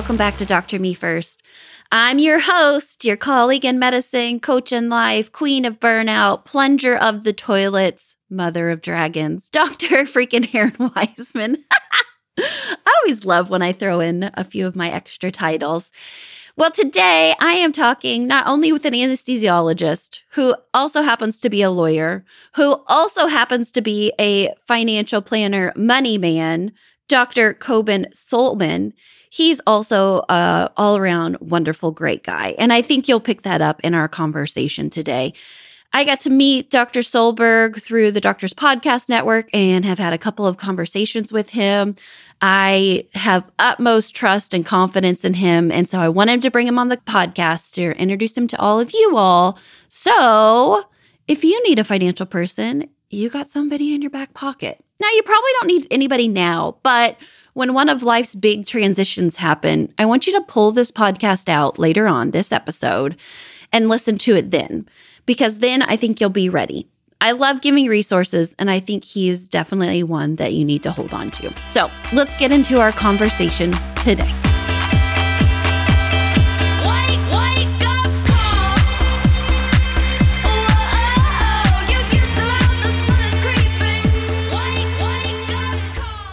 welcome 0.00 0.16
back 0.16 0.38
to 0.38 0.46
Dr. 0.46 0.78
Me 0.78 0.94
First. 0.94 1.42
I'm 1.92 2.18
your 2.18 2.38
host, 2.38 3.04
your 3.04 3.18
colleague 3.18 3.66
in 3.66 3.78
medicine, 3.78 4.40
coach 4.40 4.72
in 4.72 4.88
life, 4.88 5.30
queen 5.30 5.66
of 5.66 5.78
burnout, 5.78 6.46
plunger 6.46 6.96
of 6.96 7.22
the 7.22 7.34
toilets, 7.34 8.16
mother 8.30 8.70
of 8.70 8.80
dragons, 8.80 9.50
Dr. 9.52 10.04
freaking 10.06 10.54
Erin 10.54 10.90
Wiseman. 10.96 11.64
I 12.38 12.76
always 13.02 13.26
love 13.26 13.50
when 13.50 13.60
I 13.60 13.74
throw 13.74 14.00
in 14.00 14.30
a 14.32 14.42
few 14.42 14.66
of 14.66 14.74
my 14.74 14.90
extra 14.90 15.30
titles. 15.30 15.92
Well, 16.56 16.70
today 16.70 17.34
I 17.38 17.52
am 17.52 17.70
talking 17.70 18.26
not 18.26 18.46
only 18.46 18.72
with 18.72 18.86
an 18.86 18.94
anesthesiologist 18.94 20.20
who 20.30 20.54
also 20.72 21.02
happens 21.02 21.40
to 21.40 21.50
be 21.50 21.60
a 21.60 21.70
lawyer, 21.70 22.24
who 22.54 22.82
also 22.86 23.26
happens 23.26 23.70
to 23.72 23.82
be 23.82 24.14
a 24.18 24.54
financial 24.66 25.20
planner, 25.20 25.74
money 25.76 26.16
man, 26.16 26.72
Dr. 27.10 27.52
Coben 27.54 28.06
Solman. 28.14 28.92
He's 29.30 29.60
also 29.66 30.24
a 30.28 30.70
all 30.76 30.96
around 30.96 31.36
wonderful, 31.40 31.90
great 31.90 32.22
guy. 32.22 32.54
And 32.58 32.72
I 32.72 32.82
think 32.82 33.08
you'll 33.08 33.20
pick 33.20 33.42
that 33.42 33.60
up 33.60 33.80
in 33.82 33.94
our 33.94 34.08
conversation 34.08 34.88
today. 34.88 35.34
I 35.92 36.04
got 36.04 36.20
to 36.20 36.30
meet 36.30 36.70
Dr. 36.70 37.00
Solberg 37.00 37.82
through 37.82 38.12
the 38.12 38.20
Doctors 38.20 38.54
Podcast 38.54 39.08
Network 39.08 39.48
and 39.52 39.84
have 39.84 39.98
had 39.98 40.12
a 40.12 40.18
couple 40.18 40.46
of 40.46 40.56
conversations 40.56 41.32
with 41.32 41.50
him. 41.50 41.96
I 42.40 43.06
have 43.14 43.50
utmost 43.58 44.14
trust 44.14 44.54
and 44.54 44.64
confidence 44.64 45.24
in 45.24 45.34
him. 45.34 45.72
And 45.72 45.88
so 45.88 46.00
I 46.00 46.08
wanted 46.08 46.42
to 46.42 46.50
bring 46.50 46.68
him 46.68 46.78
on 46.78 46.90
the 46.90 46.96
podcast 46.96 47.72
to 47.74 47.90
introduce 48.00 48.38
him 48.38 48.46
to 48.48 48.60
all 48.60 48.78
of 48.78 48.94
you 48.94 49.16
all. 49.16 49.58
So 49.88 50.84
if 51.26 51.42
you 51.42 51.60
need 51.64 51.80
a 51.80 51.84
financial 51.84 52.26
person, 52.26 52.88
you 53.10 53.28
got 53.28 53.50
somebody 53.50 53.92
in 53.92 54.00
your 54.00 54.12
back 54.12 54.32
pocket. 54.32 54.84
Now, 55.00 55.08
you 55.14 55.22
probably 55.22 55.50
don't 55.58 55.66
need 55.68 55.86
anybody 55.90 56.28
now, 56.28 56.76
but 56.82 57.16
when 57.54 57.72
one 57.72 57.88
of 57.88 58.02
life's 58.02 58.34
big 58.34 58.66
transitions 58.66 59.36
happen, 59.36 59.92
I 59.98 60.04
want 60.04 60.26
you 60.26 60.32
to 60.34 60.42
pull 60.42 60.72
this 60.72 60.92
podcast 60.92 61.48
out 61.48 61.78
later 61.78 62.06
on, 62.06 62.32
this 62.32 62.52
episode, 62.52 63.16
and 63.72 63.88
listen 63.88 64.18
to 64.18 64.36
it 64.36 64.50
then, 64.50 64.86
because 65.24 65.60
then 65.60 65.82
I 65.82 65.96
think 65.96 66.20
you'll 66.20 66.30
be 66.30 66.50
ready. 66.50 66.86
I 67.22 67.32
love 67.32 67.62
giving 67.62 67.86
resources, 67.86 68.54
and 68.58 68.70
I 68.70 68.78
think 68.78 69.04
he's 69.04 69.48
definitely 69.48 70.02
one 70.02 70.36
that 70.36 70.52
you 70.52 70.64
need 70.64 70.82
to 70.82 70.92
hold 70.92 71.12
on 71.12 71.30
to. 71.32 71.52
So 71.68 71.90
let's 72.12 72.36
get 72.38 72.52
into 72.52 72.78
our 72.80 72.92
conversation 72.92 73.72
today. 73.96 74.49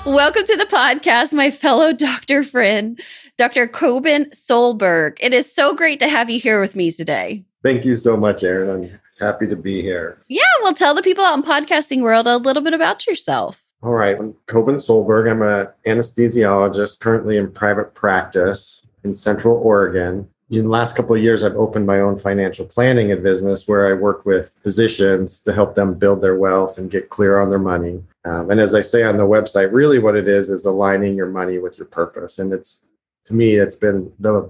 Welcome 0.07 0.45
to 0.45 0.55
the 0.55 0.63
podcast, 0.63 1.33
my 1.33 1.51
fellow 1.51 1.91
doctor 1.91 2.41
friend, 2.41 2.97
Dr. 3.37 3.67
Coben 3.67 4.29
Solberg. 4.29 5.17
It 5.19 5.33
is 5.33 5.53
so 5.53 5.75
great 5.75 5.99
to 5.99 6.07
have 6.07 6.29
you 6.29 6.39
here 6.39 6.61
with 6.61 6.77
me 6.77 6.93
today. 6.93 7.43
Thank 7.61 7.83
you 7.83 7.93
so 7.93 8.15
much, 8.15 8.41
Erin. 8.41 8.85
I'm 8.85 8.99
happy 9.19 9.47
to 9.47 9.57
be 9.57 9.81
here. 9.81 10.17
Yeah, 10.29 10.43
well, 10.63 10.73
tell 10.73 10.95
the 10.95 11.01
people 11.01 11.25
out 11.25 11.37
in 11.37 11.43
podcasting 11.43 12.03
world 12.03 12.25
a 12.25 12.37
little 12.37 12.63
bit 12.63 12.73
about 12.73 13.05
yourself. 13.05 13.61
All 13.83 13.91
right, 13.91 14.17
I'm 14.17 14.33
Coben 14.47 14.75
Solberg. 14.75 15.29
I'm 15.29 15.41
an 15.41 15.67
anesthesiologist 15.85 17.01
currently 17.01 17.35
in 17.35 17.51
private 17.51 17.93
practice 17.93 18.87
in 19.03 19.13
Central 19.13 19.57
Oregon. 19.57 20.29
In 20.49 20.63
the 20.63 20.69
last 20.69 20.95
couple 20.95 21.13
of 21.13 21.21
years, 21.21 21.43
I've 21.43 21.57
opened 21.57 21.85
my 21.85 21.99
own 21.99 22.17
financial 22.17 22.65
planning 22.65 23.11
and 23.11 23.21
business 23.21 23.67
where 23.67 23.89
I 23.89 23.93
work 23.93 24.25
with 24.25 24.55
physicians 24.63 25.41
to 25.41 25.51
help 25.51 25.75
them 25.75 25.93
build 25.93 26.21
their 26.21 26.37
wealth 26.37 26.77
and 26.77 26.89
get 26.89 27.09
clear 27.09 27.39
on 27.39 27.49
their 27.49 27.59
money. 27.59 28.01
Um, 28.23 28.49
and 28.49 28.59
as 28.61 28.73
I 28.73 28.79
say 28.79 29.03
on 29.03 29.17
the 29.17 29.23
website, 29.23 29.73
really 29.73 29.99
what 29.99 30.15
it 30.15 30.27
is 30.27 30.49
is 30.49 30.63
aligning 30.65 31.15
your 31.15 31.27
money 31.27 31.59
with 31.59 31.77
your 31.77 31.87
purpose. 31.87 32.39
And 32.39 32.53
it's 32.53 32.83
to 33.25 33.33
me, 33.33 33.55
it's 33.55 33.75
been 33.75 34.11
the 34.19 34.49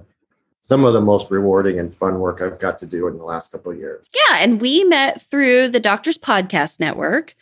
some 0.60 0.84
of 0.84 0.92
the 0.92 1.00
most 1.00 1.30
rewarding 1.30 1.78
and 1.78 1.94
fun 1.94 2.20
work 2.20 2.42
I've 2.42 2.58
got 2.58 2.78
to 2.80 2.86
do 2.86 3.08
in 3.08 3.16
the 3.16 3.24
last 3.24 3.50
couple 3.50 3.72
of 3.72 3.78
years. 3.78 4.06
Yeah, 4.14 4.36
and 4.36 4.60
we 4.60 4.84
met 4.84 5.22
through 5.22 5.68
the 5.68 5.80
Doctors 5.80 6.18
Podcast 6.18 6.78
Network 6.78 7.34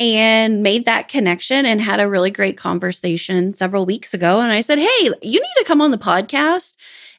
and 0.00 0.62
made 0.62 0.84
that 0.84 1.08
connection 1.08 1.66
and 1.66 1.80
had 1.80 1.98
a 1.98 2.08
really 2.08 2.30
great 2.30 2.56
conversation 2.56 3.52
several 3.52 3.84
weeks 3.84 4.14
ago. 4.14 4.40
And 4.40 4.52
I 4.52 4.60
said, 4.60 4.78
Hey, 4.78 5.10
you 5.22 5.40
need 5.40 5.54
to 5.58 5.64
come 5.66 5.80
on 5.80 5.90
the 5.90 5.98
podcast 5.98 6.74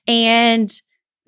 and 0.09 0.81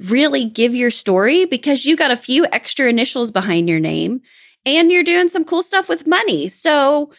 really 0.10 0.44
give 0.44 0.74
your 0.74 0.92
story 0.92 1.46
because 1.46 1.86
you 1.86 1.96
got 1.96 2.12
a 2.12 2.18
few 2.18 2.48
extra 2.52 2.90
initials 2.90 3.30
behind 3.30 3.70
your 3.70 3.80
name 3.80 4.22
and 4.66 4.92
you're 4.92 5.04
doing 5.04 5.30
some 5.30 5.46
cool 5.46 5.62
stuff 5.62 5.88
with 5.88 6.08
money. 6.08 6.50
So, 6.50 7.12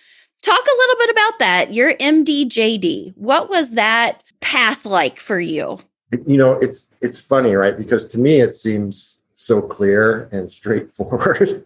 talk 0.43 0.61
a 0.61 0.77
little 0.78 0.97
bit 0.99 1.11
about 1.11 1.39
that. 1.39 1.75
Your 1.75 1.95
MDJD. 1.95 3.17
What 3.17 3.49
was 3.49 3.72
that 3.72 4.22
path 4.41 4.84
like 4.84 5.21
for 5.21 5.39
you? 5.39 5.78
You 6.27 6.37
know, 6.37 6.59
it's 6.59 6.91
it's 7.01 7.19
funny, 7.19 7.55
right? 7.55 7.78
Because 7.78 8.05
to 8.09 8.19
me 8.19 8.41
it 8.41 8.53
seems 8.53 9.19
so 9.34 9.62
clear 9.62 10.28
and 10.33 10.51
straightforward. 10.59 11.65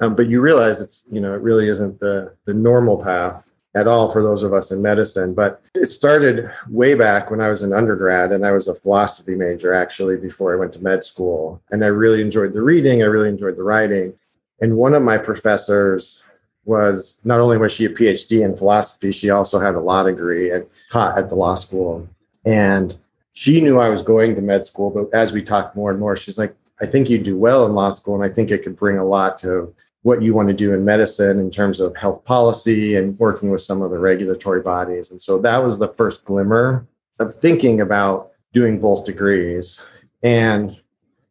um, 0.00 0.16
but 0.16 0.28
you 0.28 0.40
realize 0.40 0.80
it's, 0.80 1.04
you 1.10 1.20
know, 1.20 1.32
it 1.32 1.40
really 1.40 1.68
isn't 1.68 2.00
the 2.00 2.34
the 2.44 2.54
normal 2.54 2.96
path 3.00 3.50
at 3.74 3.86
all 3.86 4.08
for 4.08 4.22
those 4.22 4.42
of 4.42 4.52
us 4.52 4.70
in 4.70 4.80
medicine. 4.82 5.34
But 5.34 5.62
it 5.74 5.86
started 5.86 6.50
way 6.68 6.94
back 6.94 7.30
when 7.30 7.40
I 7.40 7.50
was 7.50 7.62
an 7.62 7.72
undergrad 7.72 8.32
and 8.32 8.46
I 8.46 8.52
was 8.52 8.68
a 8.68 8.74
philosophy 8.74 9.34
major 9.34 9.74
actually 9.74 10.16
before 10.16 10.52
I 10.52 10.56
went 10.56 10.72
to 10.74 10.82
med 10.82 11.04
school. 11.04 11.62
And 11.70 11.84
I 11.84 11.88
really 11.88 12.20
enjoyed 12.20 12.54
the 12.54 12.62
reading, 12.62 13.02
I 13.02 13.06
really 13.06 13.28
enjoyed 13.28 13.56
the 13.56 13.62
writing. 13.62 14.14
And 14.60 14.76
one 14.76 14.94
of 14.94 15.02
my 15.02 15.18
professors 15.18 16.22
was 16.64 17.16
not 17.24 17.40
only 17.40 17.56
was 17.56 17.72
she 17.72 17.86
a 17.86 17.90
PhD 17.90 18.44
in 18.44 18.56
philosophy, 18.56 19.10
she 19.12 19.30
also 19.30 19.58
had 19.58 19.74
a 19.74 19.80
law 19.80 20.02
degree 20.02 20.50
and 20.50 20.66
taught 20.90 21.16
at 21.16 21.28
the 21.28 21.34
law 21.34 21.54
school. 21.54 22.08
And 22.44 22.96
she 23.32 23.60
knew 23.60 23.78
I 23.78 23.88
was 23.88 24.02
going 24.02 24.34
to 24.34 24.42
med 24.42 24.64
school, 24.64 24.90
but 24.90 25.16
as 25.16 25.32
we 25.32 25.42
talked 25.42 25.76
more 25.76 25.90
and 25.90 26.00
more, 26.00 26.16
she's 26.16 26.38
like, 26.38 26.54
I 26.80 26.86
think 26.86 27.08
you 27.08 27.18
do 27.18 27.36
well 27.36 27.66
in 27.66 27.74
law 27.74 27.90
school, 27.90 28.14
and 28.14 28.24
I 28.24 28.32
think 28.32 28.50
it 28.50 28.62
could 28.62 28.76
bring 28.76 28.98
a 28.98 29.04
lot 29.04 29.38
to 29.40 29.74
what 30.02 30.22
you 30.22 30.34
want 30.34 30.48
to 30.48 30.54
do 30.54 30.72
in 30.72 30.84
medicine 30.84 31.38
in 31.38 31.50
terms 31.50 31.80
of 31.80 31.96
health 31.96 32.24
policy 32.24 32.96
and 32.96 33.18
working 33.18 33.50
with 33.50 33.60
some 33.60 33.82
of 33.82 33.90
the 33.90 33.98
regulatory 33.98 34.60
bodies. 34.60 35.10
And 35.10 35.20
so 35.20 35.38
that 35.38 35.62
was 35.62 35.78
the 35.78 35.88
first 35.88 36.24
glimmer 36.24 36.86
of 37.18 37.34
thinking 37.34 37.80
about 37.80 38.30
doing 38.52 38.80
both 38.80 39.04
degrees. 39.04 39.80
And 40.22 40.80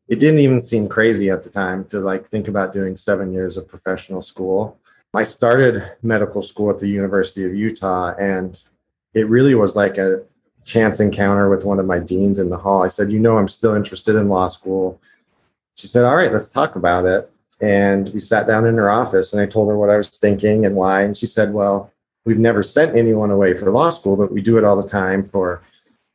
it 0.07 0.19
didn't 0.19 0.39
even 0.39 0.61
seem 0.61 0.87
crazy 0.87 1.29
at 1.29 1.43
the 1.43 1.49
time 1.49 1.85
to 1.85 1.99
like 1.99 2.27
think 2.27 2.47
about 2.47 2.73
doing 2.73 2.95
seven 2.97 3.33
years 3.33 3.57
of 3.57 3.67
professional 3.67 4.21
school. 4.21 4.79
I 5.13 5.23
started 5.23 5.83
medical 6.03 6.41
school 6.41 6.69
at 6.69 6.79
the 6.79 6.87
University 6.87 7.45
of 7.45 7.55
Utah, 7.55 8.13
and 8.19 8.61
it 9.13 9.27
really 9.27 9.55
was 9.55 9.75
like 9.75 9.97
a 9.97 10.23
chance 10.63 10.99
encounter 10.99 11.49
with 11.49 11.65
one 11.65 11.79
of 11.79 11.85
my 11.85 11.97
deans 11.97 12.39
in 12.39 12.49
the 12.49 12.57
hall. 12.57 12.83
I 12.83 12.89
said, 12.89 13.11
You 13.11 13.19
know, 13.19 13.37
I'm 13.37 13.47
still 13.47 13.73
interested 13.73 14.15
in 14.15 14.29
law 14.29 14.47
school. 14.47 15.01
She 15.75 15.87
said, 15.87 16.03
All 16.03 16.15
right, 16.15 16.31
let's 16.31 16.49
talk 16.49 16.75
about 16.75 17.05
it. 17.05 17.31
And 17.59 18.09
we 18.09 18.19
sat 18.19 18.45
down 18.47 18.65
in 18.65 18.75
her 18.75 18.89
office, 18.89 19.33
and 19.33 19.41
I 19.41 19.45
told 19.45 19.69
her 19.69 19.77
what 19.77 19.89
I 19.89 19.97
was 19.97 20.09
thinking 20.09 20.65
and 20.65 20.75
why. 20.75 21.01
And 21.01 21.17
she 21.17 21.25
said, 21.25 21.53
Well, 21.53 21.91
we've 22.25 22.37
never 22.37 22.61
sent 22.61 22.95
anyone 22.95 23.31
away 23.31 23.55
for 23.55 23.71
law 23.71 23.89
school, 23.89 24.15
but 24.15 24.31
we 24.31 24.41
do 24.41 24.57
it 24.57 24.63
all 24.63 24.79
the 24.79 24.87
time 24.87 25.25
for, 25.25 25.63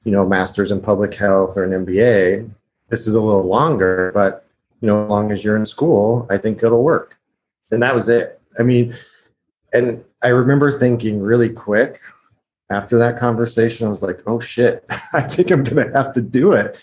you 0.05 0.13
know, 0.13 0.27
master's 0.27 0.71
in 0.71 0.81
public 0.81 1.15
health 1.15 1.57
or 1.57 1.65
an 1.65 1.85
MBA. 1.85 2.49
This 2.91 3.07
is 3.07 3.15
a 3.15 3.21
little 3.21 3.45
longer, 3.47 4.13
but, 4.15 4.47
you 4.81 4.87
know, 4.87 5.05
as 5.05 5.11
long 5.11 5.33
as 5.33 5.43
you're 5.43 5.57
in 5.57 5.67
school, 5.67 6.27
I 6.31 6.37
think 6.37 6.63
it'll 6.63 6.83
work. 6.83 7.19
And 7.71 7.83
that 7.83 7.95
was 7.95 8.09
it 8.09 8.39
I 8.59 8.63
mean, 8.63 8.95
and 9.73 10.05
I 10.23 10.29
remember 10.29 10.77
thinking 10.79 11.21
really 11.21 11.49
quick 11.49 12.01
after 12.71 12.99
that 12.99 13.19
conversation, 13.19 13.87
I 13.87 13.91
was 13.91 14.03
like, 14.03 14.21
oh 14.27 14.41
shit, 14.41 14.85
I 15.13 15.23
think 15.23 15.51
I'm 15.51 15.65
going 15.65 15.87
to 15.89 15.97
have 15.97 16.13
to 16.13 16.21
do 16.21 16.53
it. 16.53 16.79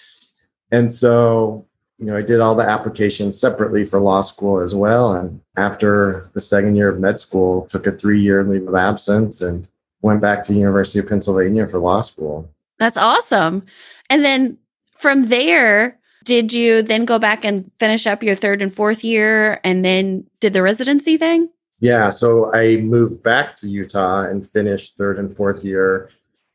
And 0.72 0.92
so, 0.92 1.66
you 2.00 2.06
know, 2.06 2.16
I 2.16 2.22
did 2.22 2.40
all 2.40 2.56
the 2.56 2.64
applications 2.64 3.38
separately 3.38 3.86
for 3.86 4.00
law 4.00 4.22
school 4.22 4.62
as 4.62 4.74
well. 4.74 5.14
And 5.14 5.42
after 5.58 6.30
the 6.34 6.40
second 6.40 6.76
year 6.76 6.88
of 6.88 7.00
med 7.00 7.20
school, 7.20 7.66
took 7.68 7.88
a 7.88 7.92
three 7.92 8.22
year 8.22 8.44
leave 8.44 8.68
of 8.68 8.76
absence 8.76 9.42
and 9.42 9.68
went 10.02 10.22
back 10.22 10.44
to 10.44 10.54
University 10.54 11.00
of 11.00 11.10
Pennsylvania 11.10 11.68
for 11.68 11.80
law 11.80 12.00
school. 12.00 12.50
That's 12.78 12.96
awesome. 12.96 13.66
And 14.10 14.24
then 14.24 14.58
from 14.98 15.28
there, 15.28 16.00
did 16.24 16.54
you 16.54 16.82
then 16.82 17.04
go 17.04 17.20
back 17.20 17.44
and 17.44 17.70
finish 17.80 18.08
up 18.08 18.24
your 18.24 18.36
third 18.36 18.62
and 18.62 18.74
fourth 18.74 19.04
year 19.04 19.60
and 19.66 19.84
then 19.84 20.26
did 20.40 20.54
the 20.54 20.62
residency 20.62 21.18
thing? 21.18 21.50
Yeah, 21.82 22.10
so 22.10 22.54
I 22.54 22.78
moved 22.78 23.24
back 23.24 23.56
to 23.58 23.68
Utah 23.68 24.22
and 24.22 24.48
finished 24.48 24.98
third 24.98 25.18
and 25.20 25.34
fourth 25.34 25.64
year 25.66 26.10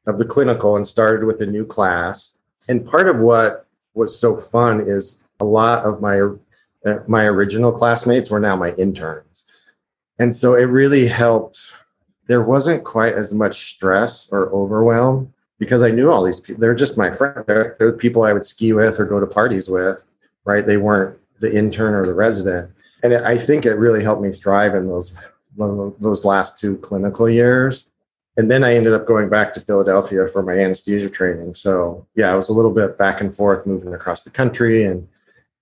of 0.06 0.18
the 0.18 0.24
clinical 0.24 0.76
and 0.76 0.86
started 0.86 1.26
with 1.26 1.40
a 1.42 1.46
new 1.46 1.66
class. 1.66 2.34
And 2.68 2.86
part 2.86 3.08
of 3.08 3.20
what 3.20 3.66
was 3.94 4.18
so 4.18 4.36
fun 4.36 4.80
is 4.86 5.23
a 5.40 5.44
lot 5.44 5.84
of 5.84 6.00
my 6.00 6.20
uh, 6.86 6.98
my 7.08 7.24
original 7.24 7.72
classmates 7.72 8.30
were 8.30 8.40
now 8.40 8.56
my 8.56 8.72
interns. 8.74 9.44
And 10.18 10.34
so 10.34 10.54
it 10.54 10.64
really 10.64 11.06
helped. 11.06 11.60
There 12.26 12.42
wasn't 12.42 12.84
quite 12.84 13.14
as 13.14 13.34
much 13.34 13.70
stress 13.74 14.28
or 14.30 14.50
overwhelm 14.52 15.32
because 15.58 15.82
I 15.82 15.90
knew 15.90 16.10
all 16.10 16.22
these 16.22 16.40
people. 16.40 16.60
They're 16.60 16.74
just 16.74 16.96
my 16.96 17.10
friends. 17.10 17.44
They're, 17.46 17.76
they're 17.78 17.92
people 17.92 18.22
I 18.22 18.32
would 18.32 18.46
ski 18.46 18.72
with 18.72 19.00
or 19.00 19.04
go 19.06 19.20
to 19.20 19.26
parties 19.26 19.68
with, 19.68 20.04
right? 20.44 20.66
They 20.66 20.76
weren't 20.76 21.18
the 21.40 21.54
intern 21.54 21.94
or 21.94 22.06
the 22.06 22.14
resident 22.14 22.70
and 23.04 23.12
it, 23.12 23.22
I 23.22 23.36
think 23.38 23.66
it 23.66 23.74
really 23.74 24.02
helped 24.02 24.22
me 24.22 24.32
thrive 24.32 24.74
in 24.74 24.88
those 24.88 25.16
those 25.56 26.24
last 26.24 26.58
two 26.58 26.78
clinical 26.78 27.28
years. 27.28 27.86
and 28.36 28.50
then 28.50 28.64
I 28.64 28.74
ended 28.74 28.92
up 28.92 29.06
going 29.06 29.28
back 29.28 29.52
to 29.52 29.60
Philadelphia 29.60 30.26
for 30.26 30.42
my 30.42 30.54
anesthesia 30.58 31.08
training. 31.08 31.54
So 31.54 32.04
yeah, 32.16 32.32
I 32.32 32.34
was 32.34 32.48
a 32.48 32.52
little 32.52 32.72
bit 32.72 32.98
back 32.98 33.20
and 33.20 33.36
forth, 33.36 33.64
moving 33.64 33.94
across 33.94 34.22
the 34.22 34.30
country 34.30 34.82
and 34.82 35.06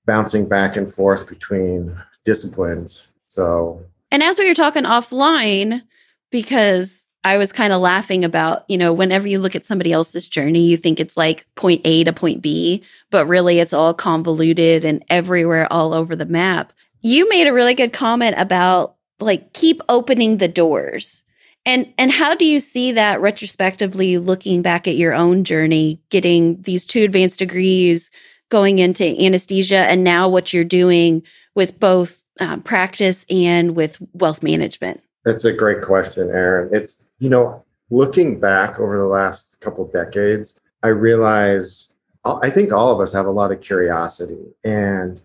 bouncing 0.07 0.47
back 0.47 0.77
and 0.77 0.93
forth 0.93 1.29
between 1.29 1.97
disciplines. 2.25 3.09
So 3.29 3.85
and 4.11 4.23
as 4.23 4.39
we 4.39 4.47
were 4.47 4.55
talking 4.55 4.85
offline, 4.85 5.83
because 6.31 7.07
I 7.25 7.37
was 7.39 7.53
kind 7.53 7.73
of 7.73 7.81
laughing 7.81 8.25
about, 8.25 8.65
you 8.69 8.77
know, 8.77 8.93
whenever 8.93 9.29
you 9.29 9.39
look 9.39 9.55
at 9.55 9.65
somebody 9.65 9.93
else's 9.93 10.27
journey, 10.27 10.67
you 10.67 10.77
think 10.77 10.99
it's 10.99 11.17
like 11.17 11.47
point 11.55 11.81
A 11.85 12.05
to 12.05 12.13
point 12.13 12.43
B, 12.43 12.83
but 13.11 13.27
really 13.27 13.59
it's 13.59 13.73
all 13.73 13.95
convoluted 13.95 14.85
and 14.85 15.05
everywhere 15.09 15.73
all 15.73 15.95
over 15.95 16.17
the 16.17 16.27
map. 16.27 16.73
You 17.01 17.29
made 17.29 17.47
a 17.47 17.53
really 17.53 17.75
good 17.75 17.93
comment 17.93 18.35
about 18.39 18.97
like 19.21 19.53
keep 19.53 19.81
opening 19.89 20.39
the 20.39 20.49
doors. 20.49 21.23
And 21.65 21.93
and 21.97 22.11
how 22.11 22.35
do 22.35 22.45
you 22.45 22.59
see 22.59 22.91
that 22.93 23.21
retrospectively 23.21 24.19
looking 24.19 24.63
back 24.63 24.89
at 24.89 24.97
your 24.97 25.15
own 25.15 25.45
journey, 25.45 26.01
getting 26.11 26.61
these 26.63 26.85
two 26.85 27.05
advanced 27.05 27.39
degrees, 27.39 28.11
going 28.53 28.79
into 28.79 29.19
anesthesia 29.19 29.79
and 29.79 30.05
now 30.05 30.29
what 30.29 30.53
you're 30.53 30.63
doing 30.63 31.23
with 31.55 31.81
both 31.81 32.23
um, 32.39 32.61
practice 32.61 33.25
and 33.31 33.75
with 33.75 33.97
wealth 34.13 34.43
management? 34.43 35.01
That's 35.25 35.47
a 35.47 35.53
great 35.53 35.81
question, 35.81 36.29
Erin. 36.29 36.69
It's, 36.71 36.99
you 37.19 37.31
know, 37.31 37.65
looking 37.89 38.39
back 38.39 38.79
over 38.79 38.99
the 38.99 39.07
last 39.07 39.59
couple 39.61 39.87
decades, 39.87 40.53
I 40.83 40.89
realize 40.89 41.89
I 42.27 42.51
think 42.51 42.73
all 42.73 42.93
of 42.93 43.01
us 43.01 43.11
have 43.15 43.25
a 43.25 43.31
lot 43.31 43.53
of 43.53 43.63
curiosity. 43.63 44.45
And 44.65 45.19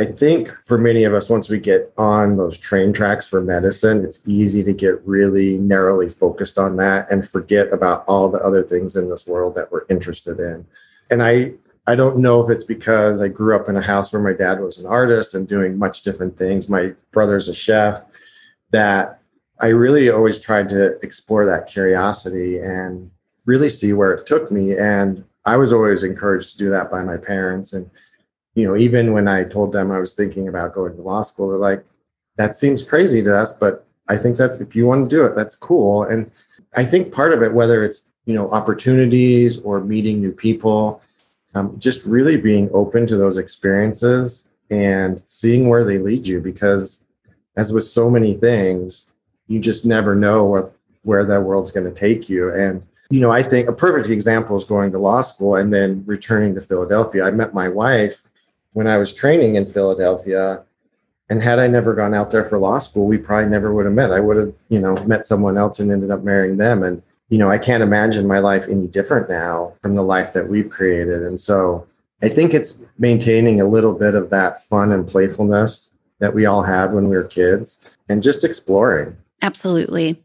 I 0.00 0.04
think 0.04 0.50
for 0.64 0.76
many 0.76 1.04
of 1.04 1.14
us, 1.14 1.30
once 1.30 1.48
we 1.48 1.60
get 1.60 1.92
on 1.96 2.36
those 2.36 2.58
train 2.58 2.92
tracks 2.92 3.28
for 3.28 3.40
medicine, 3.40 4.04
it's 4.04 4.20
easy 4.26 4.64
to 4.64 4.72
get 4.72 5.06
really 5.06 5.56
narrowly 5.58 6.08
focused 6.08 6.58
on 6.58 6.76
that 6.78 7.08
and 7.12 7.28
forget 7.28 7.72
about 7.72 8.04
all 8.08 8.28
the 8.28 8.42
other 8.42 8.64
things 8.64 8.96
in 8.96 9.08
this 9.08 9.24
world 9.26 9.54
that 9.54 9.70
we're 9.70 9.86
interested 9.88 10.40
in. 10.40 10.66
And 11.10 11.22
I, 11.22 11.52
I 11.86 11.96
don't 11.96 12.18
know 12.18 12.40
if 12.40 12.50
it's 12.50 12.64
because 12.64 13.20
I 13.20 13.28
grew 13.28 13.56
up 13.56 13.68
in 13.68 13.76
a 13.76 13.82
house 13.82 14.12
where 14.12 14.22
my 14.22 14.32
dad 14.32 14.60
was 14.60 14.78
an 14.78 14.86
artist 14.86 15.34
and 15.34 15.48
doing 15.48 15.76
much 15.76 16.02
different 16.02 16.38
things. 16.38 16.68
My 16.68 16.92
brother's 17.10 17.48
a 17.48 17.54
chef 17.54 18.04
that 18.70 19.20
I 19.60 19.68
really 19.68 20.08
always 20.08 20.38
tried 20.38 20.68
to 20.70 20.98
explore 21.00 21.44
that 21.46 21.66
curiosity 21.66 22.58
and 22.58 23.10
really 23.46 23.68
see 23.68 23.92
where 23.92 24.12
it 24.12 24.26
took 24.26 24.50
me. 24.50 24.76
And 24.76 25.24
I 25.44 25.56
was 25.56 25.72
always 25.72 26.04
encouraged 26.04 26.52
to 26.52 26.58
do 26.58 26.70
that 26.70 26.90
by 26.90 27.02
my 27.02 27.16
parents. 27.16 27.72
And, 27.72 27.90
you 28.54 28.66
know, 28.66 28.76
even 28.76 29.12
when 29.12 29.26
I 29.26 29.42
told 29.44 29.72
them 29.72 29.90
I 29.90 29.98
was 29.98 30.14
thinking 30.14 30.46
about 30.46 30.74
going 30.74 30.94
to 30.94 31.02
law 31.02 31.22
school, 31.22 31.48
they're 31.48 31.58
like, 31.58 31.84
that 32.36 32.54
seems 32.56 32.82
crazy 32.82 33.22
to 33.22 33.36
us, 33.36 33.52
but 33.52 33.86
I 34.08 34.16
think 34.16 34.36
that's 34.36 34.60
if 34.60 34.74
you 34.74 34.86
want 34.86 35.08
to 35.08 35.16
do 35.16 35.24
it, 35.24 35.34
that's 35.34 35.54
cool. 35.54 36.04
And 36.04 36.30
I 36.76 36.84
think 36.84 37.12
part 37.12 37.32
of 37.32 37.42
it, 37.42 37.52
whether 37.52 37.82
it's, 37.82 38.02
you 38.24 38.34
know, 38.34 38.50
opportunities 38.50 39.58
or 39.60 39.80
meeting 39.80 40.20
new 40.20 40.32
people, 40.32 41.02
um, 41.54 41.78
just 41.78 42.04
really 42.04 42.36
being 42.36 42.70
open 42.72 43.06
to 43.06 43.16
those 43.16 43.38
experiences 43.38 44.48
and 44.70 45.20
seeing 45.20 45.68
where 45.68 45.84
they 45.84 45.98
lead 45.98 46.26
you 46.26 46.40
because 46.40 47.04
as 47.56 47.72
with 47.72 47.84
so 47.84 48.08
many 48.08 48.34
things 48.34 49.12
you 49.46 49.60
just 49.60 49.84
never 49.84 50.14
know 50.14 50.44
what, 50.44 50.74
where 51.02 51.24
that 51.24 51.42
world's 51.42 51.70
going 51.70 51.92
to 51.92 51.98
take 51.98 52.28
you. 52.28 52.52
And, 52.52 52.82
you 53.10 53.20
know, 53.20 53.30
I 53.30 53.42
think 53.42 53.68
a 53.68 53.72
perfect 53.72 54.08
example 54.08 54.56
is 54.56 54.64
going 54.64 54.92
to 54.92 54.98
law 54.98 55.20
school 55.20 55.56
and 55.56 55.72
then 55.72 56.02
returning 56.06 56.54
to 56.54 56.60
Philadelphia. 56.60 57.24
I 57.24 57.30
met 57.30 57.52
my 57.52 57.68
wife 57.68 58.24
when 58.72 58.86
I 58.86 58.96
was 58.96 59.12
training 59.12 59.56
in 59.56 59.66
Philadelphia. 59.66 60.62
And 61.28 61.42
had 61.42 61.58
I 61.58 61.66
never 61.66 61.94
gone 61.94 62.14
out 62.14 62.30
there 62.30 62.44
for 62.44 62.58
law 62.58 62.78
school, 62.78 63.06
we 63.06 63.18
probably 63.18 63.50
never 63.50 63.72
would 63.74 63.84
have 63.84 63.94
met. 63.94 64.10
I 64.10 64.20
would 64.20 64.36
have, 64.36 64.52
you 64.68 64.80
know, 64.80 64.94
met 65.06 65.26
someone 65.26 65.56
else 65.56 65.80
and 65.80 65.90
ended 65.90 66.10
up 66.10 66.22
marrying 66.22 66.56
them. 66.56 66.82
And, 66.82 67.02
you 67.28 67.38
know, 67.38 67.50
I 67.50 67.58
can't 67.58 67.82
imagine 67.82 68.26
my 68.26 68.38
life 68.38 68.68
any 68.68 68.86
different 68.86 69.28
now 69.28 69.72
from 69.82 69.94
the 69.94 70.02
life 70.02 70.32
that 70.34 70.48
we've 70.48 70.68
created. 70.68 71.22
And 71.22 71.40
so 71.40 71.86
I 72.22 72.28
think 72.28 72.54
it's 72.54 72.80
maintaining 72.98 73.60
a 73.60 73.68
little 73.68 73.94
bit 73.94 74.14
of 74.14 74.30
that 74.30 74.64
fun 74.64 74.92
and 74.92 75.06
playfulness 75.06 75.92
that 76.18 76.34
we 76.34 76.46
all 76.46 76.62
had 76.62 76.92
when 76.92 77.08
we 77.08 77.16
were 77.16 77.24
kids 77.24 77.80
and 78.08 78.22
just 78.22 78.44
exploring. 78.44 79.16
Absolutely. 79.40 80.22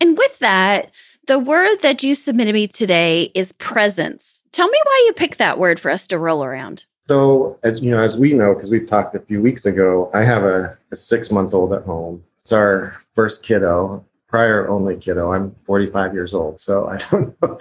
And 0.00 0.16
with 0.16 0.38
that, 0.38 0.90
the 1.26 1.38
word 1.38 1.76
that 1.82 2.02
you 2.02 2.14
submitted 2.14 2.54
me 2.54 2.68
today 2.68 3.32
is 3.34 3.52
presence. 3.52 4.44
Tell 4.52 4.68
me 4.68 4.80
why 4.84 5.04
you 5.06 5.12
picked 5.12 5.38
that 5.38 5.58
word 5.58 5.80
for 5.80 5.90
us 5.90 6.06
to 6.08 6.18
roll 6.18 6.44
around. 6.44 6.84
So, 7.08 7.58
as 7.64 7.80
you 7.80 7.90
know, 7.90 8.00
as 8.00 8.16
we 8.16 8.32
know, 8.32 8.54
because 8.54 8.70
we've 8.70 8.86
talked 8.86 9.16
a 9.16 9.20
few 9.20 9.42
weeks 9.42 9.66
ago, 9.66 10.10
I 10.14 10.22
have 10.22 10.44
a, 10.44 10.78
a 10.92 10.96
six 10.96 11.30
month 11.30 11.52
old 11.54 11.72
at 11.72 11.82
home. 11.82 12.22
It's 12.38 12.52
our 12.52 12.96
first 13.14 13.42
kiddo, 13.42 14.04
prior 14.30 14.68
only 14.68 14.96
kiddo. 14.96 15.32
I'm 15.32 15.54
45 15.64 16.14
years 16.14 16.34
old, 16.34 16.60
so 16.60 16.88
I 16.88 16.96
don't 16.96 17.36
know. 17.42 17.58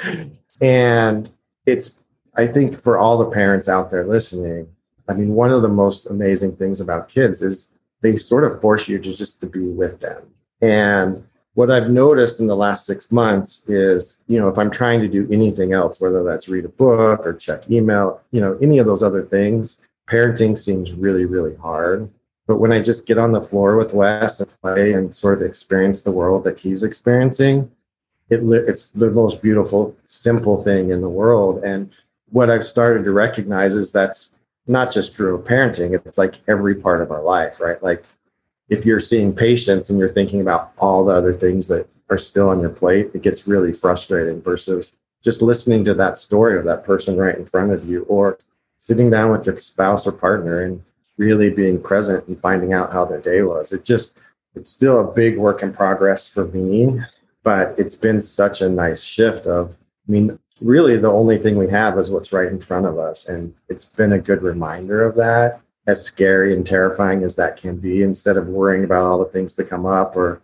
And 0.61 1.29
it's, 1.65 1.95
I 2.37 2.47
think, 2.47 2.79
for 2.79 2.97
all 2.97 3.17
the 3.17 3.31
parents 3.31 3.67
out 3.67 3.89
there 3.91 4.05
listening, 4.05 4.67
I 5.07 5.13
mean, 5.13 5.33
one 5.33 5.51
of 5.51 5.63
the 5.63 5.69
most 5.69 6.05
amazing 6.05 6.55
things 6.55 6.79
about 6.79 7.09
kids 7.09 7.41
is 7.41 7.73
they 8.01 8.15
sort 8.15 8.43
of 8.43 8.61
force 8.61 8.87
you 8.87 8.99
to 8.99 9.13
just 9.13 9.41
to 9.41 9.47
be 9.47 9.61
with 9.61 9.99
them 9.99 10.21
and 10.61 11.23
what 11.53 11.71
I've 11.71 11.89
noticed 11.89 12.39
in 12.39 12.47
the 12.47 12.55
last 12.55 12.85
six 12.85 13.11
months 13.11 13.63
is, 13.67 14.21
you 14.27 14.39
know, 14.39 14.47
if 14.47 14.57
I'm 14.57 14.71
trying 14.71 15.01
to 15.01 15.07
do 15.07 15.27
anything 15.31 15.73
else, 15.73 15.99
whether 15.99 16.23
that's 16.23 16.47
read 16.47 16.65
a 16.65 16.69
book 16.69 17.25
or 17.25 17.33
check 17.33 17.69
email, 17.69 18.21
you 18.31 18.39
know, 18.39 18.57
any 18.61 18.79
of 18.79 18.85
those 18.85 19.03
other 19.03 19.23
things, 19.23 19.77
parenting 20.09 20.57
seems 20.57 20.93
really, 20.93 21.25
really 21.25 21.55
hard. 21.55 22.09
But 22.49 22.59
when 22.59 22.71
I 22.71 22.79
just 22.79 23.05
get 23.05 23.19
on 23.19 23.31
the 23.31 23.41
floor 23.41 23.77
with 23.77 23.93
Wes 23.93 24.39
and 24.39 24.51
play 24.63 24.93
and 24.93 25.15
sort 25.15 25.39
of 25.39 25.47
experience 25.47 26.01
the 26.01 26.11
world 26.11 26.43
that 26.45 26.59
he's 26.59 26.81
experiencing, 26.81 27.69
it, 28.31 28.39
it's 28.41 28.89
the 28.89 29.11
most 29.11 29.43
beautiful, 29.43 29.95
simple 30.05 30.63
thing 30.63 30.89
in 30.89 30.99
the 31.01 31.09
world. 31.09 31.63
And 31.63 31.91
what 32.29 32.49
I've 32.49 32.63
started 32.63 33.03
to 33.03 33.11
recognize 33.11 33.75
is 33.75 33.91
that's 33.91 34.31
not 34.65 34.91
just 34.91 35.13
true 35.13 35.35
of 35.35 35.45
parenting, 35.45 35.93
it's 35.93 36.17
like 36.17 36.39
every 36.47 36.73
part 36.73 37.03
of 37.03 37.11
our 37.11 37.21
life, 37.21 37.59
right? 37.59 37.81
Like 37.83 38.03
if 38.67 38.83
you're 38.83 38.99
seeing 38.99 39.31
patients 39.31 39.91
and 39.91 39.99
you're 39.99 40.09
thinking 40.09 40.41
about 40.41 40.71
all 40.79 41.05
the 41.05 41.13
other 41.13 41.33
things 41.33 41.67
that 41.67 41.87
are 42.09 42.17
still 42.17 42.49
on 42.49 42.61
your 42.61 42.71
plate, 42.71 43.11
it 43.13 43.21
gets 43.21 43.47
really 43.47 43.73
frustrating 43.73 44.41
versus 44.41 44.93
just 45.23 45.43
listening 45.43 45.85
to 45.85 45.93
that 45.93 46.17
story 46.17 46.57
of 46.57 46.65
that 46.65 46.83
person 46.83 47.15
right 47.15 47.37
in 47.37 47.45
front 47.45 47.71
of 47.71 47.87
you 47.87 48.05
or 48.05 48.39
sitting 48.79 49.11
down 49.11 49.29
with 49.29 49.45
your 49.45 49.57
spouse 49.57 50.07
or 50.07 50.11
partner 50.11 50.63
and 50.63 50.81
really 51.19 51.49
being 51.49 51.79
present 51.79 52.25
and 52.27 52.41
finding 52.41 52.73
out 52.73 52.93
how 52.93 53.05
their 53.05 53.19
day 53.19 53.43
was. 53.43 53.73
It 53.73 53.83
just, 53.83 54.17
it's 54.55 54.69
still 54.69 55.01
a 55.01 55.13
big 55.13 55.37
work 55.37 55.61
in 55.61 55.73
progress 55.73 56.27
for 56.27 56.45
me, 56.45 56.99
but 57.43 57.75
it's 57.77 57.93
been 57.93 58.21
such 58.21 58.61
a 58.61 58.69
nice 58.69 59.03
shift 59.03 59.45
of, 59.45 59.75
I 60.07 60.11
mean, 60.11 60.39
really 60.61 60.97
the 60.97 61.11
only 61.11 61.37
thing 61.37 61.57
we 61.57 61.69
have 61.69 61.99
is 61.99 62.09
what's 62.09 62.31
right 62.31 62.47
in 62.47 62.59
front 62.59 62.85
of 62.85 62.97
us. 62.97 63.25
And 63.25 63.53
it's 63.67 63.83
been 63.83 64.13
a 64.13 64.19
good 64.19 64.41
reminder 64.41 65.03
of 65.03 65.15
that 65.17 65.61
as 65.87 66.03
scary 66.03 66.53
and 66.53 66.65
terrifying 66.65 67.23
as 67.23 67.35
that 67.35 67.57
can 67.57 67.77
be, 67.77 68.01
instead 68.01 68.37
of 68.37 68.47
worrying 68.47 68.85
about 68.85 69.03
all 69.03 69.19
the 69.19 69.31
things 69.31 69.55
that 69.55 69.69
come 69.69 69.85
up 69.85 70.15
or 70.15 70.41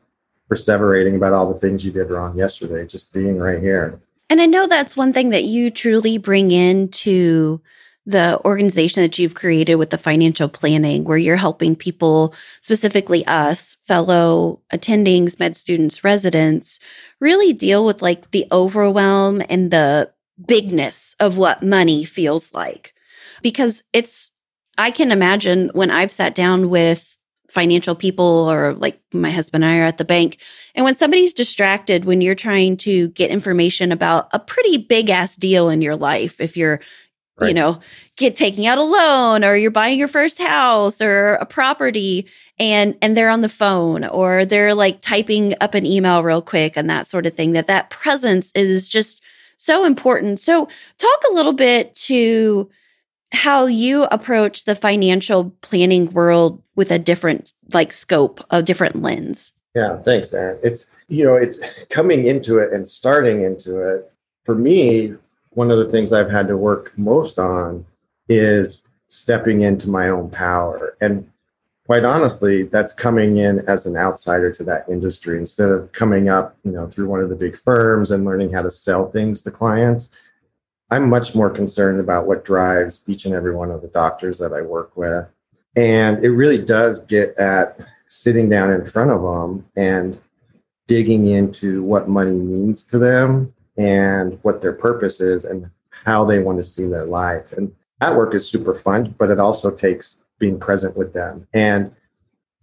perseverating 0.52 1.16
about 1.16 1.34
all 1.34 1.52
the 1.52 1.60
things 1.60 1.86
you 1.86 1.92
did 1.92 2.10
wrong 2.10 2.38
yesterday, 2.38 2.86
just 2.86 3.14
being 3.14 3.38
right 3.38 3.62
here. 3.62 4.02
And 4.30 4.42
I 4.42 4.46
know 4.46 4.68
that's 4.68 4.98
one 4.98 5.14
thing 5.14 5.30
that 5.30 5.46
you 5.46 5.72
truly 5.72 6.18
bring 6.18 6.52
into 6.52 7.62
the 8.06 8.40
organization 8.46 9.02
that 9.02 9.18
you've 9.18 9.34
created 9.34 9.76
with 9.76 9.90
the 9.90 9.98
financial 9.98 10.48
planning, 10.48 11.04
where 11.04 11.18
you're 11.18 11.36
helping 11.36 11.76
people, 11.76 12.36
specifically 12.62 13.26
us, 13.26 13.78
fellow 13.88 14.62
attendings, 14.72 15.40
med 15.40 15.58
students, 15.58 16.04
residents, 16.04 16.80
really 17.20 17.52
deal 17.52 17.84
with 17.84 18.02
like 18.02 18.32
the 18.32 18.46
overwhelm 18.52 19.42
and 19.50 19.72
the 19.72 20.12
bigness 20.46 21.16
of 21.20 21.38
what 21.38 21.64
money 21.64 22.04
feels 22.04 22.54
like. 22.54 22.94
Because 23.42 23.84
it's 23.92 24.32
I 24.78 24.92
can 24.92 25.12
imagine 25.12 25.70
when 25.74 25.90
I've 25.90 26.12
sat 26.12 26.36
down 26.36 26.70
with 26.70 27.16
financial 27.50 27.96
people 27.96 28.26
or 28.26 28.74
like 28.74 29.00
my 29.14 29.32
husband 29.32 29.64
and 29.64 29.74
I 29.74 29.78
are 29.78 29.86
at 29.86 29.98
the 29.98 30.04
bank. 30.04 30.40
And 30.76 30.84
when 30.84 30.94
somebody's 30.94 31.34
distracted, 31.34 32.04
when 32.04 32.20
you're 32.20 32.36
trying 32.36 32.76
to 32.78 33.08
get 33.10 33.30
information 33.30 33.94
about 33.94 34.28
a 34.34 34.40
pretty 34.40 34.78
big 34.78 35.10
ass 35.10 35.38
deal 35.38 35.70
in 35.70 35.82
your 35.82 35.96
life, 35.96 36.42
if 36.42 36.58
you're, 36.58 36.82
right. 37.40 37.48
you 37.48 37.54
know, 37.54 37.80
get 38.16 38.36
taking 38.36 38.66
out 38.66 38.78
a 38.78 38.84
loan 38.84 39.44
or 39.44 39.56
you're 39.56 39.72
buying 39.72 40.00
your 40.00 40.08
first 40.08 40.38
house 40.40 41.02
or 41.02 41.34
a 41.36 41.46
property 41.46 42.28
and 42.58 42.98
and 43.02 43.16
they're 43.16 43.30
on 43.30 43.42
the 43.42 43.50
phone 43.50 44.06
or 44.06 44.46
they're 44.46 44.74
like 44.74 45.02
typing 45.02 45.56
up 45.62 45.74
an 45.74 45.86
email 45.86 46.24
real 46.24 46.42
quick 46.42 46.78
and 46.78 46.90
that 46.90 47.08
sort 47.08 47.26
of 47.26 47.34
thing 47.34 47.52
that 47.52 47.68
that 47.68 47.90
presence 47.90 48.52
is 48.56 48.88
just 48.88 49.22
so 49.58 49.86
important. 49.86 50.40
So 50.40 50.68
talk 50.98 51.22
a 51.30 51.34
little 51.34 51.54
bit 51.54 51.96
to 51.96 52.70
how 53.32 53.66
you 53.66 54.06
approach 54.06 54.66
the 54.66 54.76
financial 54.76 55.52
planning 55.62 56.12
world 56.12 56.62
with 56.76 56.92
a 56.92 57.00
different 57.00 57.52
like 57.74 57.92
scope, 57.92 58.46
a 58.50 58.62
different 58.64 59.02
lens. 59.02 59.52
Yeah, 59.76 59.98
thanks, 60.02 60.34
Erin. 60.34 60.60
It's 60.64 60.86
you 61.08 61.24
know, 61.24 61.36
it's 61.36 61.60
coming 61.90 62.28
into 62.28 62.58
it 62.58 62.74
and 62.74 62.88
starting 62.88 63.44
into 63.44 63.82
it. 63.82 64.12
For 64.46 64.56
me, 64.56 65.16
one 65.56 65.72
of 65.72 65.80
the 65.80 65.90
things 65.90 66.14
I've 66.14 66.30
had 66.30 66.48
to 66.50 66.58
work 66.58 66.94
most 66.98 67.40
on 67.40 67.86
is 68.30 68.84
stepping 69.08 69.62
into 69.62 69.90
my 69.90 70.10
own 70.10 70.30
power. 70.30 70.98
And 71.02 71.30
quite 71.86 72.04
honestly, 72.04 72.64
that's 72.64 72.94
coming 72.94 73.38
in 73.38 73.60
as 73.68 73.86
an 73.86 73.96
outsider 73.96 74.52
to 74.52 74.64
that 74.66 74.86
industry 74.90 75.38
instead 75.38 75.70
of 75.70 75.92
coming 75.92 76.30
up, 76.30 76.58
you 76.64 76.72
know, 76.72 76.88
through 76.88 77.08
one 77.08 77.22
of 77.22 77.30
the 77.30 77.36
big 77.36 77.58
firms 77.58 78.12
and 78.12 78.26
learning 78.26 78.52
how 78.52 78.62
to 78.62 78.72
sell 78.72 79.10
things 79.10 79.42
to 79.42 79.52
clients. 79.52 80.10
I'm 80.92 81.10
much 81.10 81.34
more 81.34 81.50
concerned 81.50 82.00
about 82.00 82.28
what 82.28 82.46
drives 82.46 83.04
each 83.08 83.26
and 83.26 83.34
every 83.34 83.56
one 83.56 83.72
of 83.72 83.82
the 83.82 83.88
doctors 83.88 84.38
that 84.40 84.54
I 84.54 84.62
work 84.62 84.96
with. 84.96 85.26
And 85.76 86.24
it 86.24 86.30
really 86.30 86.58
does 86.58 87.00
get 87.00 87.36
at 87.38 87.80
sitting 88.08 88.50
down 88.50 88.72
in 88.72 88.86
front 88.86 89.12
of 89.12 89.22
them 89.22 89.66
and 89.76 90.20
digging 90.88 91.26
into 91.26 91.82
what 91.84 92.08
money 92.08 92.38
means 92.38 92.84
to 92.84 93.00
them 93.00 93.55
and 93.78 94.40
what 94.42 94.62
their 94.62 94.74
purpose 94.74 95.20
is 95.22 95.46
and 95.46 95.70
how 95.90 96.24
they 96.26 96.40
want 96.40 96.58
to 96.58 96.64
see 96.64 96.86
their 96.88 97.06
life. 97.06 97.52
And 97.54 97.74
that 98.00 98.16
work 98.16 98.34
is 98.34 98.48
super 98.48 98.74
fun, 98.74 99.16
but 99.18 99.30
it 99.30 99.40
also 99.40 99.72
takes 99.72 100.24
being 100.40 100.60
present 100.60 100.96
with 100.98 101.14
them. 101.14 101.48
And 101.54 101.94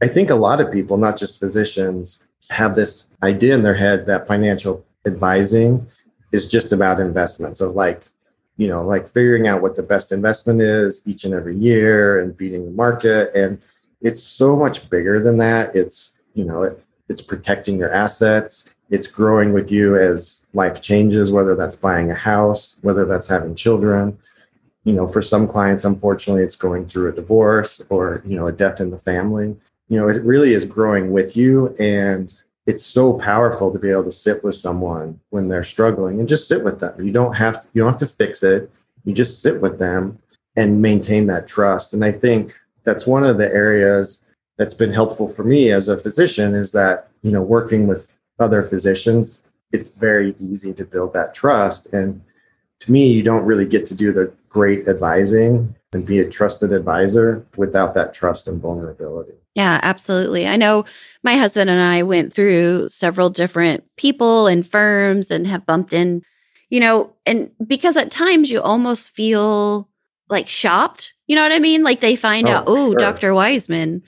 I 0.02 0.08
think 0.08 0.30
a 0.30 0.34
lot 0.34 0.60
of 0.60 0.72
people, 0.72 0.96
not 0.96 1.16
just 1.16 1.40
physicians, 1.40 2.20
have 2.50 2.74
this 2.74 3.08
idea 3.22 3.54
in 3.54 3.62
their 3.62 3.74
head 3.74 4.06
that 4.06 4.26
financial 4.26 4.84
advising 5.06 5.86
is 6.32 6.46
just 6.46 6.72
about 6.72 7.00
investments 7.00 7.60
of 7.60 7.74
like, 7.74 8.10
you 8.56 8.68
know, 8.68 8.82
like 8.82 9.08
figuring 9.08 9.46
out 9.46 9.62
what 9.62 9.76
the 9.76 9.82
best 9.82 10.12
investment 10.12 10.60
is 10.60 11.02
each 11.06 11.24
and 11.24 11.34
every 11.34 11.56
year 11.56 12.20
and 12.20 12.36
beating 12.36 12.64
the 12.64 12.70
market. 12.72 13.30
And 13.34 13.60
it's 14.00 14.22
so 14.22 14.56
much 14.56 14.90
bigger 14.90 15.22
than 15.22 15.38
that. 15.38 15.74
It's, 15.74 16.18
you 16.34 16.44
know, 16.44 16.62
it, 16.64 16.84
it's 17.08 17.20
protecting 17.20 17.78
your 17.78 17.92
assets. 17.92 18.64
It's 18.92 19.06
growing 19.06 19.54
with 19.54 19.72
you 19.72 19.96
as 19.96 20.46
life 20.52 20.82
changes, 20.82 21.32
whether 21.32 21.56
that's 21.56 21.74
buying 21.74 22.10
a 22.10 22.14
house, 22.14 22.76
whether 22.82 23.06
that's 23.06 23.26
having 23.26 23.54
children. 23.54 24.18
You 24.84 24.92
know 24.92 25.08
for 25.08 25.22
some 25.22 25.48
clients 25.48 25.84
unfortunately 25.84 26.42
it's 26.42 26.56
going 26.56 26.88
through 26.88 27.08
a 27.08 27.14
divorce 27.14 27.80
or 27.88 28.22
you 28.26 28.36
know 28.36 28.48
a 28.48 28.52
death 28.52 28.80
in 28.80 28.90
the 28.90 28.98
family. 28.98 29.56
You 29.88 29.98
know 29.98 30.08
it 30.08 30.22
really 30.22 30.52
is 30.52 30.66
growing 30.66 31.10
with 31.10 31.36
you 31.36 31.74
and 31.78 32.34
it's 32.66 32.84
so 32.84 33.14
powerful 33.14 33.72
to 33.72 33.78
be 33.78 33.90
able 33.90 34.04
to 34.04 34.10
sit 34.10 34.44
with 34.44 34.54
someone 34.54 35.18
when 35.30 35.48
they're 35.48 35.62
struggling 35.62 36.20
and 36.20 36.28
just 36.28 36.46
sit 36.46 36.62
with 36.62 36.78
them. 36.78 36.94
You 37.02 37.12
don't 37.12 37.32
have 37.32 37.62
to 37.62 37.68
you 37.72 37.80
don't 37.80 37.90
have 37.90 37.98
to 38.00 38.06
fix 38.06 38.42
it. 38.42 38.70
You 39.04 39.14
just 39.14 39.40
sit 39.40 39.60
with 39.60 39.78
them 39.78 40.18
and 40.56 40.82
maintain 40.82 41.26
that 41.28 41.48
trust. 41.48 41.94
And 41.94 42.04
i 42.04 42.12
think 42.12 42.54
that's 42.84 43.06
one 43.06 43.24
of 43.24 43.38
the 43.38 43.48
areas 43.48 44.20
that's 44.58 44.74
been 44.74 44.92
helpful 44.92 45.28
for 45.28 45.44
me 45.44 45.70
as 45.70 45.88
a 45.88 45.96
physician 45.96 46.54
is 46.54 46.72
that 46.72 47.08
you 47.22 47.32
know 47.32 47.42
working 47.42 47.86
with 47.86 48.11
other 48.42 48.62
physicians 48.62 49.48
it's 49.70 49.88
very 49.88 50.34
easy 50.38 50.74
to 50.74 50.84
build 50.84 51.14
that 51.14 51.34
trust 51.34 51.90
and 51.94 52.20
to 52.82 52.90
me, 52.90 53.06
you 53.06 53.22
don't 53.22 53.44
really 53.44 53.64
get 53.64 53.86
to 53.86 53.94
do 53.94 54.12
the 54.12 54.32
great 54.48 54.88
advising 54.88 55.72
and 55.92 56.04
be 56.04 56.18
a 56.18 56.28
trusted 56.28 56.72
advisor 56.72 57.46
without 57.56 57.94
that 57.94 58.12
trust 58.12 58.48
and 58.48 58.60
vulnerability. 58.60 59.34
Yeah, 59.54 59.78
absolutely. 59.84 60.48
I 60.48 60.56
know 60.56 60.84
my 61.22 61.36
husband 61.36 61.70
and 61.70 61.80
I 61.80 62.02
went 62.02 62.34
through 62.34 62.88
several 62.88 63.30
different 63.30 63.84
people 63.96 64.48
and 64.48 64.66
firms 64.66 65.30
and 65.30 65.46
have 65.46 65.64
bumped 65.64 65.92
in, 65.92 66.22
you 66.70 66.80
know, 66.80 67.12
and 67.24 67.52
because 67.64 67.96
at 67.96 68.10
times 68.10 68.50
you 68.50 68.60
almost 68.60 69.10
feel 69.10 69.88
like 70.28 70.48
shopped, 70.48 71.14
you 71.28 71.36
know 71.36 71.42
what 71.42 71.52
I 71.52 71.60
mean? 71.60 71.84
Like 71.84 72.00
they 72.00 72.16
find 72.16 72.48
oh, 72.48 72.52
out, 72.52 72.64
oh, 72.66 72.90
sure. 72.90 72.98
Dr. 72.98 73.32
Wiseman 73.32 74.02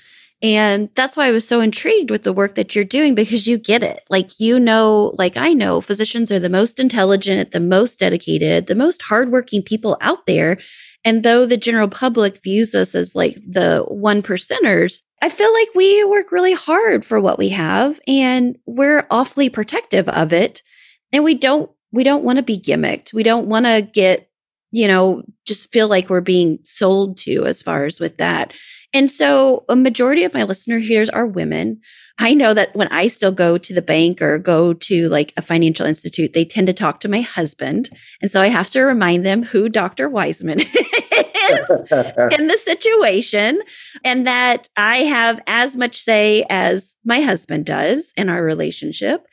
and 0.44 0.90
that's 0.94 1.16
why 1.16 1.26
I 1.26 1.30
was 1.30 1.48
so 1.48 1.62
intrigued 1.62 2.10
with 2.10 2.22
the 2.22 2.32
work 2.32 2.54
that 2.56 2.74
you're 2.74 2.84
doing 2.84 3.14
because 3.14 3.46
you 3.46 3.56
get 3.56 3.82
it. 3.82 4.04
Like, 4.10 4.38
you 4.38 4.60
know, 4.60 5.14
like 5.16 5.38
I 5.38 5.54
know 5.54 5.80
physicians 5.80 6.30
are 6.30 6.38
the 6.38 6.50
most 6.50 6.78
intelligent, 6.78 7.52
the 7.52 7.60
most 7.60 7.98
dedicated, 7.98 8.66
the 8.66 8.74
most 8.74 9.00
hardworking 9.00 9.62
people 9.62 9.96
out 10.02 10.26
there. 10.26 10.58
And 11.02 11.22
though 11.22 11.46
the 11.46 11.56
general 11.56 11.88
public 11.88 12.42
views 12.42 12.74
us 12.74 12.94
as 12.94 13.14
like 13.14 13.36
the 13.36 13.86
one 13.88 14.20
percenters, 14.20 15.00
I 15.22 15.30
feel 15.30 15.50
like 15.50 15.68
we 15.74 16.04
work 16.04 16.30
really 16.30 16.52
hard 16.52 17.06
for 17.06 17.18
what 17.18 17.38
we 17.38 17.48
have 17.48 17.98
and 18.06 18.58
we're 18.66 19.06
awfully 19.10 19.48
protective 19.48 20.10
of 20.10 20.34
it. 20.34 20.62
And 21.10 21.24
we 21.24 21.36
don't, 21.36 21.70
we 21.90 22.04
don't 22.04 22.24
want 22.24 22.36
to 22.36 22.42
be 22.42 22.60
gimmicked. 22.60 23.14
We 23.14 23.22
don't 23.22 23.46
want 23.46 23.64
to 23.64 23.80
get, 23.80 24.28
you 24.72 24.88
know, 24.88 25.22
just 25.46 25.72
feel 25.72 25.88
like 25.88 26.10
we're 26.10 26.20
being 26.20 26.58
sold 26.64 27.16
to 27.18 27.46
as 27.46 27.62
far 27.62 27.86
as 27.86 27.98
with 27.98 28.18
that. 28.18 28.52
And 28.94 29.10
so 29.10 29.64
a 29.68 29.74
majority 29.74 30.22
of 30.22 30.32
my 30.32 30.44
listener 30.44 30.78
here 30.78 31.04
are 31.12 31.26
women. 31.26 31.80
I 32.18 32.32
know 32.32 32.54
that 32.54 32.74
when 32.76 32.86
I 32.88 33.08
still 33.08 33.32
go 33.32 33.58
to 33.58 33.74
the 33.74 33.82
bank 33.82 34.22
or 34.22 34.38
go 34.38 34.72
to 34.72 35.08
like 35.08 35.32
a 35.36 35.42
financial 35.42 35.84
institute, 35.84 36.32
they 36.32 36.44
tend 36.44 36.68
to 36.68 36.72
talk 36.72 37.00
to 37.00 37.08
my 37.08 37.20
husband. 37.20 37.90
And 38.22 38.30
so 38.30 38.40
I 38.40 38.46
have 38.46 38.70
to 38.70 38.82
remind 38.82 39.26
them 39.26 39.42
who 39.42 39.68
Dr. 39.68 40.08
Wiseman 40.08 40.60
is 40.60 40.68
in 42.38 42.46
the 42.46 42.60
situation 42.62 43.60
and 44.04 44.28
that 44.28 44.68
I 44.76 44.98
have 44.98 45.40
as 45.48 45.76
much 45.76 46.00
say 46.00 46.46
as 46.48 46.96
my 47.04 47.20
husband 47.20 47.66
does 47.66 48.12
in 48.16 48.28
our 48.28 48.44
relationship. 48.44 49.26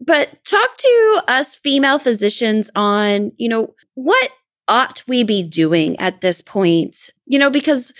But 0.00 0.42
talk 0.46 0.78
to 0.78 1.22
us 1.28 1.54
female 1.56 1.98
physicians 1.98 2.70
on, 2.74 3.32
you 3.36 3.50
know, 3.50 3.74
what 3.94 4.30
ought 4.66 5.02
we 5.06 5.24
be 5.24 5.42
doing 5.42 6.00
at 6.00 6.22
this 6.22 6.40
point? 6.40 7.10
You 7.26 7.38
know, 7.38 7.50
because 7.50 7.92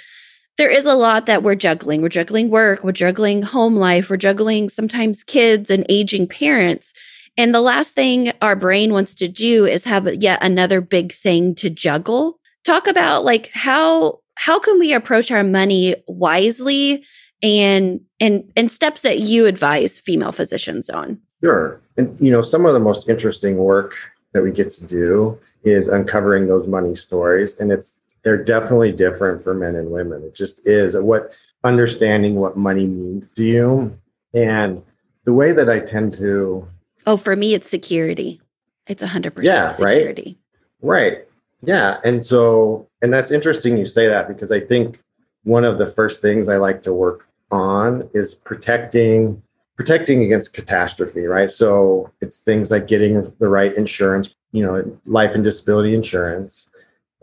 there 0.56 0.70
is 0.70 0.86
a 0.86 0.94
lot 0.94 1.26
that 1.26 1.42
we're 1.42 1.54
juggling. 1.54 2.02
We're 2.02 2.08
juggling 2.08 2.50
work, 2.50 2.84
we're 2.84 2.92
juggling 2.92 3.42
home 3.42 3.76
life, 3.76 4.08
we're 4.08 4.16
juggling 4.16 4.68
sometimes 4.68 5.24
kids 5.24 5.70
and 5.70 5.84
aging 5.88 6.28
parents. 6.28 6.92
And 7.36 7.54
the 7.54 7.60
last 7.60 7.94
thing 7.94 8.32
our 8.40 8.54
brain 8.54 8.92
wants 8.92 9.14
to 9.16 9.28
do 9.28 9.66
is 9.66 9.84
have 9.84 10.22
yet 10.22 10.38
another 10.42 10.80
big 10.80 11.12
thing 11.12 11.54
to 11.56 11.68
juggle. 11.68 12.38
Talk 12.64 12.86
about 12.86 13.24
like 13.24 13.50
how 13.52 14.20
how 14.36 14.58
can 14.58 14.78
we 14.78 14.92
approach 14.92 15.30
our 15.30 15.44
money 15.44 15.96
wisely 16.06 17.04
and 17.42 18.00
and 18.20 18.50
and 18.56 18.70
steps 18.70 19.02
that 19.02 19.20
you 19.20 19.46
advise 19.46 19.98
female 20.00 20.32
physicians 20.32 20.88
on. 20.88 21.20
Sure. 21.42 21.80
And 21.96 22.16
you 22.20 22.30
know, 22.30 22.42
some 22.42 22.64
of 22.66 22.72
the 22.72 22.80
most 22.80 23.08
interesting 23.08 23.56
work 23.56 23.94
that 24.32 24.42
we 24.42 24.50
get 24.50 24.70
to 24.70 24.86
do 24.86 25.38
is 25.64 25.88
uncovering 25.88 26.46
those 26.46 26.66
money 26.68 26.94
stories 26.94 27.54
and 27.58 27.72
it's 27.72 27.98
they're 28.24 28.42
definitely 28.42 28.90
different 28.90 29.44
for 29.44 29.54
men 29.54 29.76
and 29.76 29.90
women. 29.90 30.22
It 30.24 30.34
just 30.34 30.66
is 30.66 30.96
what 30.96 31.32
understanding 31.62 32.36
what 32.36 32.56
money 32.56 32.86
means 32.86 33.28
to 33.36 33.44
you. 33.44 33.98
And 34.32 34.82
the 35.24 35.32
way 35.32 35.52
that 35.52 35.70
I 35.70 35.80
tend 35.80 36.14
to 36.14 36.66
Oh, 37.06 37.16
for 37.16 37.36
me 37.36 37.54
it's 37.54 37.68
security. 37.68 38.40
It's 38.86 39.02
a 39.02 39.06
hundred 39.06 39.34
percent 39.34 39.54
yeah, 39.54 39.72
security. 39.72 40.38
Right. 40.80 41.02
Right. 41.02 41.18
Yeah. 41.62 41.98
And 42.04 42.24
so 42.24 42.88
and 43.02 43.12
that's 43.12 43.30
interesting 43.30 43.76
you 43.76 43.86
say 43.86 44.08
that 44.08 44.26
because 44.26 44.50
I 44.50 44.60
think 44.60 45.00
one 45.44 45.64
of 45.64 45.78
the 45.78 45.86
first 45.86 46.22
things 46.22 46.48
I 46.48 46.56
like 46.56 46.82
to 46.84 46.92
work 46.92 47.28
on 47.50 48.08
is 48.14 48.34
protecting 48.34 49.42
protecting 49.76 50.22
against 50.22 50.52
catastrophe, 50.52 51.26
right? 51.26 51.50
So 51.50 52.10
it's 52.20 52.40
things 52.40 52.70
like 52.70 52.86
getting 52.86 53.32
the 53.38 53.48
right 53.48 53.74
insurance, 53.74 54.34
you 54.52 54.64
know, 54.64 54.98
life 55.06 55.34
and 55.34 55.42
disability 55.42 55.94
insurance, 55.94 56.68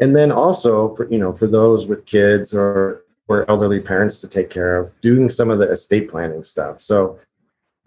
and 0.01 0.15
then 0.15 0.31
also 0.31 0.93
for, 0.95 1.09
you 1.09 1.19
know 1.19 1.31
for 1.31 1.47
those 1.47 1.87
with 1.87 2.05
kids 2.05 2.53
or 2.53 3.05
or 3.27 3.49
elderly 3.49 3.79
parents 3.79 4.19
to 4.19 4.27
take 4.27 4.49
care 4.49 4.77
of 4.77 4.91
doing 4.99 5.29
some 5.29 5.49
of 5.49 5.59
the 5.59 5.69
estate 5.69 6.09
planning 6.09 6.43
stuff. 6.43 6.81
So 6.81 7.19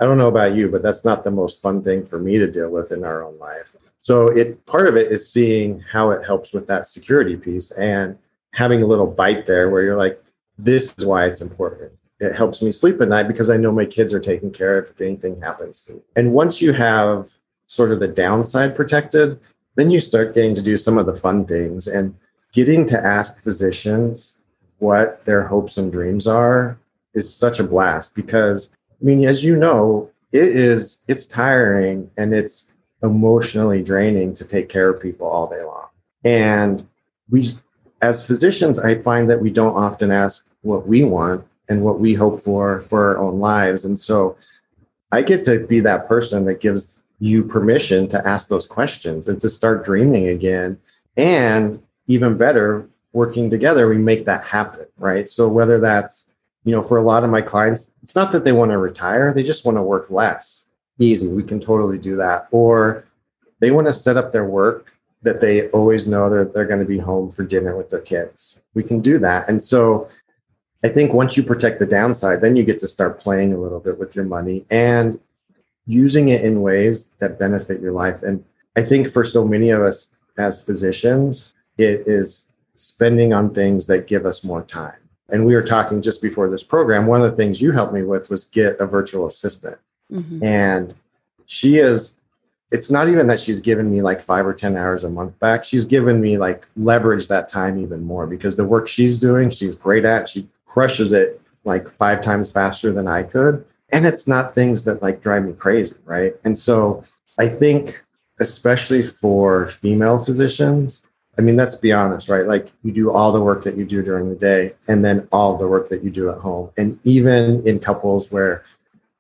i 0.00 0.04
don't 0.04 0.18
know 0.18 0.28
about 0.28 0.56
you 0.56 0.68
but 0.68 0.82
that's 0.82 1.04
not 1.04 1.22
the 1.22 1.30
most 1.30 1.62
fun 1.62 1.80
thing 1.82 2.04
for 2.04 2.18
me 2.18 2.36
to 2.38 2.50
deal 2.50 2.70
with 2.70 2.92
in 2.92 3.04
our 3.04 3.22
own 3.22 3.38
life. 3.38 3.76
So 4.00 4.28
it 4.28 4.64
part 4.64 4.86
of 4.86 4.96
it 4.96 5.12
is 5.12 5.30
seeing 5.30 5.80
how 5.80 6.10
it 6.10 6.24
helps 6.24 6.52
with 6.52 6.66
that 6.68 6.86
security 6.86 7.36
piece 7.36 7.70
and 7.72 8.16
having 8.52 8.82
a 8.82 8.86
little 8.86 9.06
bite 9.06 9.44
there 9.44 9.68
where 9.68 9.82
you're 9.82 9.98
like 9.98 10.22
this 10.56 10.94
is 10.96 11.04
why 11.04 11.26
it's 11.26 11.40
important. 11.40 11.92
It 12.20 12.32
helps 12.32 12.62
me 12.62 12.70
sleep 12.70 13.00
at 13.00 13.08
night 13.08 13.28
because 13.28 13.50
i 13.50 13.56
know 13.56 13.72
my 13.72 13.84
kids 13.84 14.14
are 14.14 14.20
taken 14.20 14.50
care 14.50 14.78
of 14.78 14.90
if 14.90 15.00
anything 15.00 15.40
happens 15.40 15.82
to 15.84 15.94
me. 15.94 16.00
And 16.16 16.32
once 16.32 16.62
you 16.62 16.72
have 16.72 17.30
sort 17.66 17.90
of 17.90 17.98
the 17.98 18.08
downside 18.08 18.76
protected 18.76 19.40
then 19.76 19.90
you 19.90 20.00
start 20.00 20.34
getting 20.34 20.54
to 20.54 20.62
do 20.62 20.76
some 20.76 20.98
of 20.98 21.06
the 21.06 21.16
fun 21.16 21.44
things 21.44 21.86
and 21.86 22.14
getting 22.52 22.86
to 22.86 23.04
ask 23.04 23.42
physicians 23.42 24.38
what 24.78 25.24
their 25.24 25.42
hopes 25.42 25.76
and 25.76 25.90
dreams 25.92 26.26
are 26.26 26.78
is 27.14 27.32
such 27.32 27.60
a 27.60 27.64
blast 27.64 28.14
because 28.14 28.70
i 29.00 29.04
mean 29.04 29.24
as 29.24 29.44
you 29.44 29.56
know 29.56 30.10
it 30.34 30.48
is 30.48 30.98
it's 31.06 31.24
tiring 31.24 32.10
and 32.16 32.34
it's 32.34 32.72
emotionally 33.04 33.82
draining 33.82 34.34
to 34.34 34.44
take 34.44 34.68
care 34.68 34.88
of 34.88 35.00
people 35.00 35.28
all 35.28 35.46
day 35.46 35.62
long. 35.62 35.86
And 36.24 36.84
we 37.30 37.50
as 38.02 38.26
physicians 38.26 38.78
i 38.78 39.00
find 39.00 39.30
that 39.30 39.40
we 39.40 39.50
don't 39.50 39.76
often 39.76 40.10
ask 40.10 40.46
what 40.62 40.86
we 40.86 41.04
want 41.04 41.46
and 41.68 41.82
what 41.82 42.00
we 42.00 42.12
hope 42.14 42.42
for 42.42 42.80
for 42.80 43.16
our 43.16 43.18
own 43.18 43.38
lives. 43.38 43.84
And 43.84 43.98
so 43.98 44.36
i 45.12 45.22
get 45.22 45.44
to 45.44 45.60
be 45.60 45.80
that 45.80 46.08
person 46.08 46.44
that 46.46 46.60
gives 46.60 46.98
you 47.24 47.42
permission 47.42 48.06
to 48.06 48.28
ask 48.28 48.48
those 48.48 48.66
questions 48.66 49.28
and 49.28 49.40
to 49.40 49.48
start 49.48 49.82
dreaming 49.82 50.28
again. 50.28 50.78
And 51.16 51.82
even 52.06 52.36
better, 52.36 52.86
working 53.14 53.48
together, 53.48 53.88
we 53.88 53.96
make 53.96 54.26
that 54.26 54.44
happen, 54.44 54.84
right? 54.98 55.30
So 55.30 55.48
whether 55.48 55.80
that's, 55.80 56.28
you 56.64 56.72
know, 56.72 56.82
for 56.82 56.98
a 56.98 57.02
lot 57.02 57.24
of 57.24 57.30
my 57.30 57.40
clients, 57.40 57.90
it's 58.02 58.14
not 58.14 58.30
that 58.32 58.44
they 58.44 58.52
want 58.52 58.72
to 58.72 58.78
retire, 58.78 59.32
they 59.32 59.42
just 59.42 59.64
want 59.64 59.78
to 59.78 59.82
work 59.82 60.10
less. 60.10 60.66
Easy, 60.98 61.32
we 61.32 61.42
can 61.42 61.60
totally 61.60 61.96
do 61.96 62.14
that. 62.16 62.46
Or 62.50 63.06
they 63.58 63.70
want 63.70 63.86
to 63.86 63.92
set 63.94 64.18
up 64.18 64.30
their 64.30 64.44
work 64.44 64.92
that 65.22 65.40
they 65.40 65.68
always 65.68 66.06
know 66.06 66.28
that 66.28 66.52
they're 66.52 66.66
going 66.66 66.80
to 66.80 66.84
be 66.84 66.98
home 66.98 67.30
for 67.30 67.42
dinner 67.42 67.74
with 67.74 67.88
their 67.88 68.02
kids. 68.02 68.60
We 68.74 68.82
can 68.82 69.00
do 69.00 69.18
that. 69.20 69.48
And 69.48 69.64
so 69.64 70.10
I 70.84 70.88
think 70.88 71.14
once 71.14 71.38
you 71.38 71.42
protect 71.42 71.80
the 71.80 71.86
downside, 71.86 72.42
then 72.42 72.54
you 72.54 72.64
get 72.64 72.80
to 72.80 72.88
start 72.88 73.18
playing 73.18 73.54
a 73.54 73.58
little 73.58 73.80
bit 73.80 73.98
with 73.98 74.14
your 74.14 74.26
money 74.26 74.66
and 74.68 75.18
using 75.86 76.28
it 76.28 76.42
in 76.42 76.62
ways 76.62 77.10
that 77.18 77.38
benefit 77.38 77.80
your 77.80 77.92
life. 77.92 78.22
And 78.22 78.44
I 78.76 78.82
think 78.82 79.08
for 79.08 79.24
so 79.24 79.44
many 79.44 79.70
of 79.70 79.82
us 79.82 80.10
as 80.38 80.62
physicians, 80.62 81.54
it 81.78 82.04
is 82.06 82.46
spending 82.74 83.32
on 83.32 83.54
things 83.54 83.86
that 83.86 84.06
give 84.06 84.26
us 84.26 84.44
more 84.44 84.62
time. 84.62 84.96
And 85.28 85.46
we 85.46 85.54
were 85.54 85.62
talking 85.62 86.02
just 86.02 86.20
before 86.20 86.50
this 86.50 86.62
program. 86.62 87.06
One 87.06 87.22
of 87.22 87.30
the 87.30 87.36
things 87.36 87.60
you 87.60 87.72
helped 87.72 87.94
me 87.94 88.02
with 88.02 88.30
was 88.30 88.44
get 88.44 88.78
a 88.80 88.86
virtual 88.86 89.26
assistant. 89.26 89.78
Mm-hmm. 90.12 90.44
And 90.44 90.94
she 91.46 91.78
is, 91.78 92.20
it's 92.70 92.90
not 92.90 93.08
even 93.08 93.26
that 93.28 93.40
she's 93.40 93.60
given 93.60 93.90
me 93.90 94.02
like 94.02 94.22
five 94.22 94.46
or 94.46 94.52
10 94.52 94.76
hours 94.76 95.04
a 95.04 95.08
month 95.08 95.38
back. 95.38 95.64
She's 95.64 95.84
given 95.84 96.20
me 96.20 96.36
like 96.36 96.66
leverage 96.76 97.28
that 97.28 97.48
time 97.48 97.78
even 97.78 98.02
more 98.02 98.26
because 98.26 98.56
the 98.56 98.64
work 98.64 98.86
she's 98.86 99.18
doing, 99.18 99.50
she's 99.50 99.74
great 99.74 100.04
at. 100.04 100.28
She 100.28 100.48
crushes 100.66 101.12
it 101.12 101.40
like 101.64 101.88
five 101.88 102.20
times 102.20 102.50
faster 102.50 102.92
than 102.92 103.08
I 103.08 103.22
could. 103.22 103.64
And 103.90 104.06
it's 104.06 104.26
not 104.26 104.54
things 104.54 104.84
that 104.84 105.02
like 105.02 105.22
drive 105.22 105.44
me 105.44 105.52
crazy. 105.52 105.96
Right. 106.04 106.34
And 106.44 106.58
so 106.58 107.04
I 107.38 107.48
think, 107.48 108.04
especially 108.40 109.02
for 109.02 109.66
female 109.68 110.18
physicians, 110.18 111.02
I 111.38 111.42
mean, 111.42 111.56
let's 111.56 111.74
be 111.74 111.92
honest, 111.92 112.28
right? 112.28 112.46
Like 112.46 112.72
you 112.82 112.92
do 112.92 113.10
all 113.10 113.32
the 113.32 113.40
work 113.40 113.62
that 113.64 113.76
you 113.76 113.84
do 113.84 114.02
during 114.02 114.28
the 114.28 114.36
day 114.36 114.74
and 114.88 115.04
then 115.04 115.26
all 115.32 115.56
the 115.56 115.66
work 115.66 115.88
that 115.88 116.04
you 116.04 116.10
do 116.10 116.30
at 116.30 116.38
home. 116.38 116.70
And 116.76 116.98
even 117.04 117.66
in 117.66 117.78
couples 117.80 118.30
where 118.30 118.64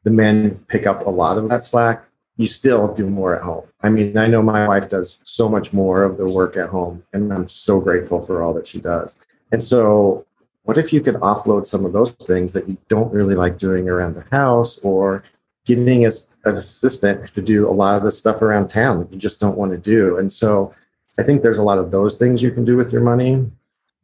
the 0.04 0.10
men 0.10 0.64
pick 0.68 0.86
up 0.86 1.06
a 1.06 1.10
lot 1.10 1.38
of 1.38 1.48
that 1.48 1.62
slack, 1.62 2.04
you 2.36 2.46
still 2.46 2.92
do 2.92 3.08
more 3.08 3.34
at 3.36 3.42
home. 3.42 3.64
I 3.82 3.90
mean, 3.90 4.16
I 4.16 4.26
know 4.26 4.42
my 4.42 4.66
wife 4.66 4.88
does 4.88 5.18
so 5.22 5.48
much 5.48 5.72
more 5.72 6.02
of 6.02 6.16
the 6.16 6.28
work 6.28 6.56
at 6.56 6.68
home, 6.68 7.04
and 7.12 7.32
I'm 7.32 7.46
so 7.46 7.80
grateful 7.80 8.20
for 8.20 8.42
all 8.42 8.52
that 8.54 8.66
she 8.66 8.80
does. 8.80 9.16
And 9.52 9.62
so, 9.62 10.26
what 10.64 10.78
if 10.78 10.92
you 10.92 11.00
could 11.00 11.16
offload 11.16 11.66
some 11.66 11.84
of 11.84 11.92
those 11.92 12.10
things 12.12 12.52
that 12.52 12.68
you 12.68 12.76
don't 12.88 13.12
really 13.12 13.34
like 13.34 13.58
doing 13.58 13.88
around 13.88 14.14
the 14.14 14.24
house 14.30 14.78
or 14.78 15.22
getting 15.64 16.04
as 16.04 16.28
an 16.44 16.52
assistant 16.52 17.26
to 17.34 17.40
do 17.40 17.68
a 17.68 17.72
lot 17.72 17.96
of 17.96 18.02
the 18.02 18.10
stuff 18.10 18.42
around 18.42 18.68
town 18.68 18.98
that 18.98 19.12
you 19.12 19.18
just 19.18 19.40
don't 19.40 19.56
want 19.56 19.72
to 19.72 19.78
do? 19.78 20.18
And 20.18 20.32
so, 20.32 20.74
I 21.18 21.22
think 21.22 21.42
there's 21.42 21.58
a 21.58 21.62
lot 21.62 21.78
of 21.78 21.90
those 21.90 22.16
things 22.16 22.42
you 22.42 22.50
can 22.50 22.64
do 22.64 22.76
with 22.76 22.92
your 22.92 23.02
money. 23.02 23.50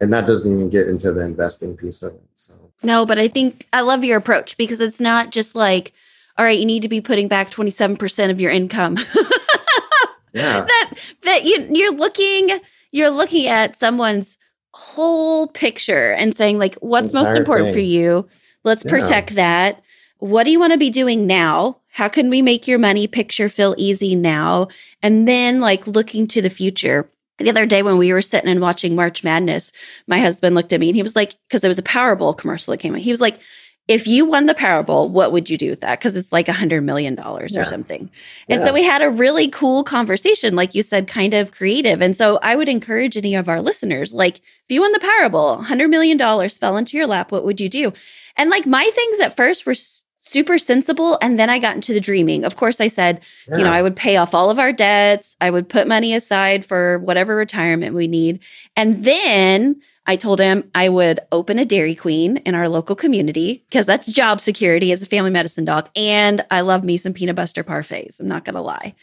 And 0.01 0.13
that 0.13 0.27
doesn't 0.27 0.51
even 0.51 0.71
get 0.71 0.87
into 0.87 1.13
the 1.13 1.21
investing 1.21 1.77
piece 1.77 2.03
of 2.03 2.15
it. 2.15 2.23
So 2.35 2.55
no, 2.83 3.05
but 3.05 3.19
I 3.19 3.29
think 3.29 3.67
I 3.73 3.83
love 3.83 4.03
your 4.03 4.17
approach 4.17 4.57
because 4.57 4.81
it's 4.81 5.01
not 5.01 5.31
just 5.31 5.55
like, 5.55 5.93
all 6.39 6.45
right, 6.45 6.59
you 6.59 6.65
need 6.65 6.83
to 6.83 6.89
be 6.89 7.03
putting 7.03 7.29
back 7.29 7.51
27% 7.51 8.31
of 8.31 8.41
your 8.41 8.51
income. 8.51 8.97
yeah. 10.33 10.65
That 10.65 10.95
that 11.23 11.45
you 11.45 11.69
you're 11.71 11.93
looking 11.93 12.61
you're 12.93 13.11
looking 13.11 13.47
at 13.47 13.79
someone's 13.79 14.39
whole 14.73 15.49
picture 15.49 16.13
and 16.13 16.37
saying 16.37 16.59
like 16.59 16.75
what's 16.77 17.13
most 17.13 17.37
important 17.37 17.69
thing. 17.69 17.75
for 17.75 17.81
you? 17.81 18.29
Let's 18.65 18.85
yeah. 18.85 18.91
protect 18.91 19.35
that. 19.35 19.83
What 20.19 20.45
do 20.45 20.51
you 20.51 20.61
want 20.61 20.73
to 20.73 20.79
be 20.79 20.91
doing 20.91 21.27
now? 21.27 21.79
How 21.93 22.09
can 22.09 22.31
we 22.31 22.43
make 22.43 22.69
your 22.69 22.79
money 22.79 23.07
picture 23.07 23.49
feel 23.49 23.75
easy 23.79 24.15
now? 24.15 24.69
And 25.03 25.27
then 25.27 25.61
like 25.61 25.87
looking 25.87 26.27
to 26.29 26.43
the 26.43 26.51
future. 26.51 27.11
The 27.39 27.49
other 27.49 27.65
day 27.65 27.83
when 27.83 27.97
we 27.97 28.13
were 28.13 28.21
sitting 28.21 28.51
and 28.51 28.61
watching 28.61 28.95
March 28.95 29.25
Madness, 29.25 29.73
my 30.07 30.19
husband 30.21 30.55
looked 30.55 30.75
at 30.75 30.81
me 30.81 30.91
and 30.91 30.97
he 30.97 31.03
was 31.03 31.17
like, 31.17 31.37
because 31.49 31.63
there 31.63 31.71
was 31.71 31.79
a 31.79 31.83
Powerball 31.83 32.37
commercial 32.37 32.73
that 32.73 32.79
came 32.79 32.95
out. 32.95 33.01
He 33.01 33.11
was 33.11 33.23
like, 33.23 33.41
if 33.91 34.07
you 34.07 34.25
won 34.25 34.47
the 34.47 34.55
Powerball, 34.55 35.11
what 35.11 35.33
would 35.33 35.51
you 35.51 35.59
do 35.59 35.69
with 35.69 35.81
that? 35.81 35.99
Because 35.99 36.15
it's 36.15 36.31
like 36.31 36.47
a 36.47 36.53
hundred 36.53 36.83
million 36.83 37.17
dollars 37.17 37.57
yeah. 37.57 37.63
or 37.63 37.65
something. 37.65 38.09
And 38.49 38.61
yeah. 38.61 38.67
so 38.67 38.73
we 38.73 38.85
had 38.85 39.03
a 39.03 39.11
really 39.11 39.49
cool 39.49 39.83
conversation, 39.83 40.55
like 40.55 40.77
you 40.77 40.83
said, 40.85 41.09
kind 41.09 41.35
of 41.35 41.51
creative. 41.51 42.01
And 42.01 42.17
so 42.17 42.39
I 42.41 42.55
would 42.55 42.69
encourage 42.69 43.17
any 43.17 43.35
of 43.35 43.49
our 43.49 43.61
listeners, 43.61 44.15
like, 44.15 44.37
if 44.37 44.69
you 44.69 44.81
won 44.81 44.93
the 44.93 45.01
Powerball, 45.01 45.65
hundred 45.65 45.89
million 45.89 46.17
dollars 46.17 46.57
fell 46.57 46.77
into 46.77 46.97
your 46.97 47.09
lap, 47.09 47.33
what 47.33 47.45
would 47.45 47.61
you 47.61 47.69
do? 47.69 47.93
And 48.37 48.49
like 48.49 48.65
my 48.65 48.89
things 48.95 49.19
at 49.19 49.37
first 49.37 49.67
were 49.67 49.75
super 50.21 50.57
sensible. 50.57 51.19
And 51.21 51.37
then 51.37 51.51
I 51.51 51.59
got 51.59 51.75
into 51.75 51.93
the 51.93 51.99
dreaming. 51.99 52.45
Of 52.45 52.55
course, 52.55 52.81
I 52.81 52.87
said, 52.87 53.21
yeah. 53.49 53.57
you 53.57 53.65
know, 53.65 53.73
I 53.73 53.83
would 53.83 53.97
pay 53.97 54.19
off 54.19 54.35
all 54.35 54.51
of 54.51 54.61
our 54.61 54.73
debts. 54.73 55.37
I 55.41 55.51
would 55.51 55.69
put 55.69 55.89
money 55.89 56.15
aside 56.15 56.65
for 56.65 57.01
whatever 57.01 57.35
retirement 57.35 57.97
we 57.97 58.07
need. 58.07 58.39
And 58.77 59.03
then 59.05 59.81
I 60.11 60.17
told 60.17 60.41
him 60.41 60.69
I 60.75 60.89
would 60.89 61.21
open 61.31 61.61
a 61.61 61.65
Dairy 61.65 61.95
Queen 61.95 62.39
in 62.39 62.57
our 62.57 62.69
local 62.69 62.97
community 62.97 63.63
because 63.69 63.87
that's 63.87 64.09
job 64.09 64.41
security 64.41 64.91
as 64.91 65.01
a 65.03 65.07
family 65.07 65.31
medicine 65.31 65.65
doc. 65.65 65.89
And 65.95 66.45
I 66.51 66.63
love 66.63 66.83
me 66.83 66.97
some 66.97 67.13
peanut 67.13 67.37
butter 67.37 67.63
parfaits. 67.63 68.19
I'm 68.19 68.27
not 68.27 68.45
going 68.45 68.57
to 68.57 68.61
lie. 68.61 68.97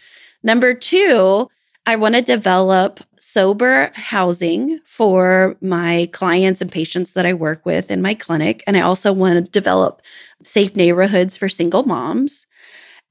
Number 0.43 0.74
two, 0.74 1.50
I 1.86 1.96
want 1.96 2.15
to 2.15 2.22
develop 2.22 3.00
sober 3.22 3.89
housing 3.93 4.82
for 4.84 5.56
my 5.62 6.10
clients 6.12 6.60
and 6.60 6.70
patients 6.70 7.13
that 7.13 7.26
I 7.26 7.34
work 7.34 7.65
with 7.65 7.89
in 7.89 8.02
my 8.02 8.13
clinic. 8.13 8.62
And 8.67 8.76
I 8.76 8.82
also 8.82 9.13
want 9.13 9.46
to 9.46 9.50
develop 9.50 10.02
safe 10.43 10.76
neighborhoods 10.76 11.38
for 11.38 11.48
single 11.48 11.84
moms. 11.84 12.46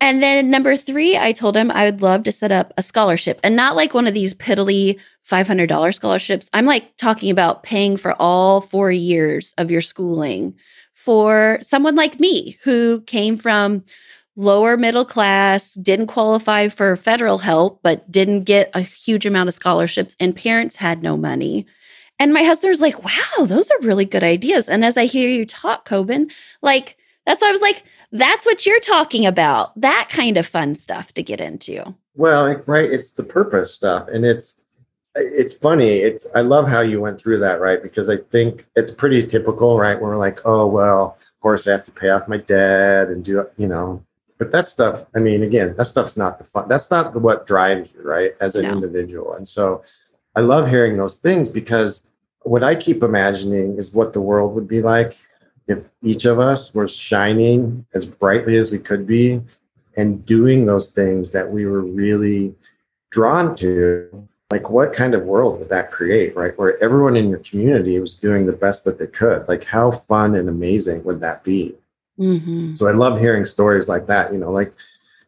And 0.02 0.22
then 0.22 0.50
number 0.50 0.76
three, 0.76 1.16
I 1.16 1.32
told 1.32 1.56
him 1.56 1.70
I 1.70 1.86
would 1.86 2.02
love 2.02 2.24
to 2.24 2.32
set 2.32 2.52
up 2.52 2.74
a 2.76 2.82
scholarship 2.82 3.40
and 3.42 3.56
not 3.56 3.74
like 3.74 3.94
one 3.94 4.06
of 4.06 4.12
these 4.12 4.34
piddly 4.34 4.98
$500 5.30 5.94
scholarships. 5.94 6.48
I'm 6.52 6.66
like 6.66 6.96
talking 6.96 7.30
about 7.30 7.62
paying 7.62 7.96
for 7.96 8.14
all 8.20 8.60
four 8.60 8.90
years 8.90 9.54
of 9.58 9.70
your 9.70 9.82
schooling 9.82 10.54
for 10.94 11.58
someone 11.62 11.94
like 11.94 12.20
me 12.20 12.58
who 12.62 13.00
came 13.02 13.36
from 13.36 13.84
lower 14.36 14.76
middle 14.76 15.04
class, 15.04 15.74
didn't 15.74 16.08
qualify 16.08 16.68
for 16.68 16.96
federal 16.96 17.38
help, 17.38 17.80
but 17.82 18.10
didn't 18.10 18.44
get 18.44 18.70
a 18.74 18.80
huge 18.80 19.24
amount 19.24 19.48
of 19.48 19.54
scholarships, 19.54 20.14
and 20.20 20.36
parents 20.36 20.76
had 20.76 21.02
no 21.02 21.16
money. 21.16 21.66
And 22.18 22.32
my 22.32 22.42
husband 22.42 22.70
was 22.70 22.80
like, 22.80 23.02
wow, 23.02 23.46
those 23.46 23.70
are 23.70 23.80
really 23.80 24.04
good 24.04 24.24
ideas. 24.24 24.68
And 24.68 24.84
as 24.84 24.96
I 24.96 25.06
hear 25.06 25.28
you 25.28 25.44
talk, 25.44 25.88
Coben, 25.88 26.30
like, 26.62 26.96
that's 27.26 27.42
why 27.42 27.48
I 27.48 27.52
was 27.52 27.62
like, 27.62 27.82
that's 28.12 28.46
what 28.46 28.64
you're 28.64 28.80
talking 28.80 29.26
about. 29.26 29.78
That 29.80 30.08
kind 30.10 30.36
of 30.36 30.46
fun 30.46 30.74
stuff 30.76 31.12
to 31.14 31.22
get 31.22 31.40
into. 31.40 31.94
Well, 32.14 32.62
right. 32.66 32.90
It's 32.90 33.10
the 33.10 33.24
purpose 33.24 33.74
stuff. 33.74 34.08
And 34.08 34.24
it's, 34.24 34.54
it's 35.16 35.52
funny. 35.52 35.98
It's, 35.98 36.26
I 36.34 36.42
love 36.42 36.68
how 36.68 36.80
you 36.80 37.00
went 37.00 37.20
through 37.20 37.40
that, 37.40 37.60
right? 37.60 37.82
Because 37.82 38.08
I 38.08 38.18
think 38.18 38.66
it's 38.76 38.90
pretty 38.90 39.26
typical, 39.26 39.78
right? 39.78 40.00
Where 40.00 40.10
we're 40.10 40.18
like, 40.18 40.40
oh, 40.44 40.66
well, 40.66 41.18
of 41.20 41.40
course 41.40 41.66
I 41.66 41.72
have 41.72 41.84
to 41.84 41.90
pay 41.90 42.10
off 42.10 42.28
my 42.28 42.36
debt 42.36 43.08
and 43.08 43.24
do, 43.24 43.46
you 43.56 43.66
know, 43.66 44.02
but 44.38 44.52
that 44.52 44.66
stuff, 44.66 45.04
I 45.14 45.20
mean, 45.20 45.42
again, 45.42 45.74
that 45.76 45.86
stuff's 45.86 46.16
not 46.16 46.38
the 46.38 46.44
fun. 46.44 46.68
That's 46.68 46.90
not 46.90 47.14
what 47.20 47.46
drives 47.46 47.92
you, 47.94 48.02
right? 48.02 48.34
As 48.40 48.54
an 48.54 48.64
no. 48.64 48.72
individual. 48.72 49.32
And 49.34 49.48
so 49.48 49.82
I 50.34 50.40
love 50.40 50.68
hearing 50.68 50.96
those 50.96 51.16
things 51.16 51.48
because 51.48 52.02
what 52.42 52.62
I 52.62 52.74
keep 52.74 53.02
imagining 53.02 53.78
is 53.78 53.94
what 53.94 54.12
the 54.12 54.20
world 54.20 54.54
would 54.54 54.68
be 54.68 54.82
like 54.82 55.16
if 55.66 55.78
each 56.02 56.26
of 56.26 56.38
us 56.38 56.74
were 56.74 56.86
shining 56.86 57.84
as 57.94 58.04
brightly 58.04 58.56
as 58.56 58.70
we 58.70 58.78
could 58.78 59.06
be 59.06 59.40
and 59.96 60.24
doing 60.24 60.66
those 60.66 60.90
things 60.90 61.30
that 61.30 61.50
we 61.50 61.66
were 61.66 61.80
really 61.80 62.54
drawn 63.10 63.56
to 63.56 64.28
like 64.50 64.70
what 64.70 64.92
kind 64.92 65.14
of 65.14 65.24
world 65.24 65.58
would 65.58 65.68
that 65.68 65.90
create 65.90 66.36
right? 66.36 66.56
Where 66.58 66.82
everyone 66.82 67.16
in 67.16 67.28
your 67.28 67.40
community 67.40 67.98
was 67.98 68.14
doing 68.14 68.46
the 68.46 68.52
best 68.52 68.84
that 68.84 68.98
they 68.98 69.06
could. 69.06 69.46
Like 69.48 69.64
how 69.64 69.90
fun 69.90 70.36
and 70.36 70.48
amazing 70.48 71.04
would 71.04 71.20
that 71.20 71.42
be? 71.44 71.74
Mm-hmm. 72.18 72.72
so 72.72 72.86
i 72.88 72.92
love 72.92 73.20
hearing 73.20 73.44
stories 73.44 73.90
like 73.90 74.06
that 74.06 74.32
you 74.32 74.38
know 74.38 74.50
like 74.50 74.72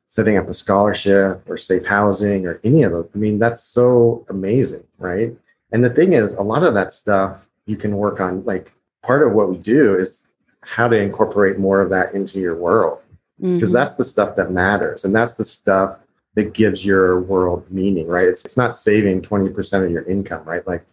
setting 0.07 0.39
up 0.39 0.49
a 0.49 0.55
scholarship 0.55 1.43
or 1.47 1.59
safe 1.59 1.85
housing 1.85 2.47
or 2.47 2.61
any 2.65 2.83
of 2.83 2.93
those. 2.93 3.11
I 3.15 3.19
mean 3.19 3.39
that's 3.39 3.63
so 3.63 4.25
amazing 4.31 4.85
right? 4.99 5.37
And 5.71 5.85
the 5.85 5.91
thing 5.91 6.15
is 6.15 6.33
a 6.35 6.43
lot 6.43 6.65
of 6.65 6.75
that 6.75 6.93
stuff 6.93 7.47
you 7.67 7.77
can 7.77 7.97
work 7.97 8.21
on 8.21 8.45
like 8.45 8.73
part 9.03 9.27
of 9.27 9.35
what 9.35 9.51
we 9.51 9.59
do 9.59 9.99
is 9.99 10.25
how 10.63 10.89
to 10.89 11.01
incorporate 11.01 11.59
more 11.59 11.81
of 11.81 11.91
that 11.91 12.15
into 12.15 12.41
your 12.41 12.57
world. 12.57 13.01
Because 13.41 13.69
mm-hmm. 13.69 13.75
that's 13.75 13.97
the 13.97 14.05
stuff 14.05 14.35
that 14.37 14.51
matters 14.51 15.05
and 15.05 15.15
that's 15.15 15.35
the 15.35 15.45
stuff 15.45 15.99
that 16.39 16.55
gives 16.55 16.87
your 16.87 17.21
world 17.21 17.69
meaning 17.69 18.07
right? 18.07 18.29
It's, 18.29 18.45
it's 18.45 18.57
not 18.57 18.73
saving 18.73 19.23
20% 19.23 19.85
of 19.85 19.91
your 19.91 20.05
income 20.05 20.45
right? 20.45 20.65
Like 20.69 20.87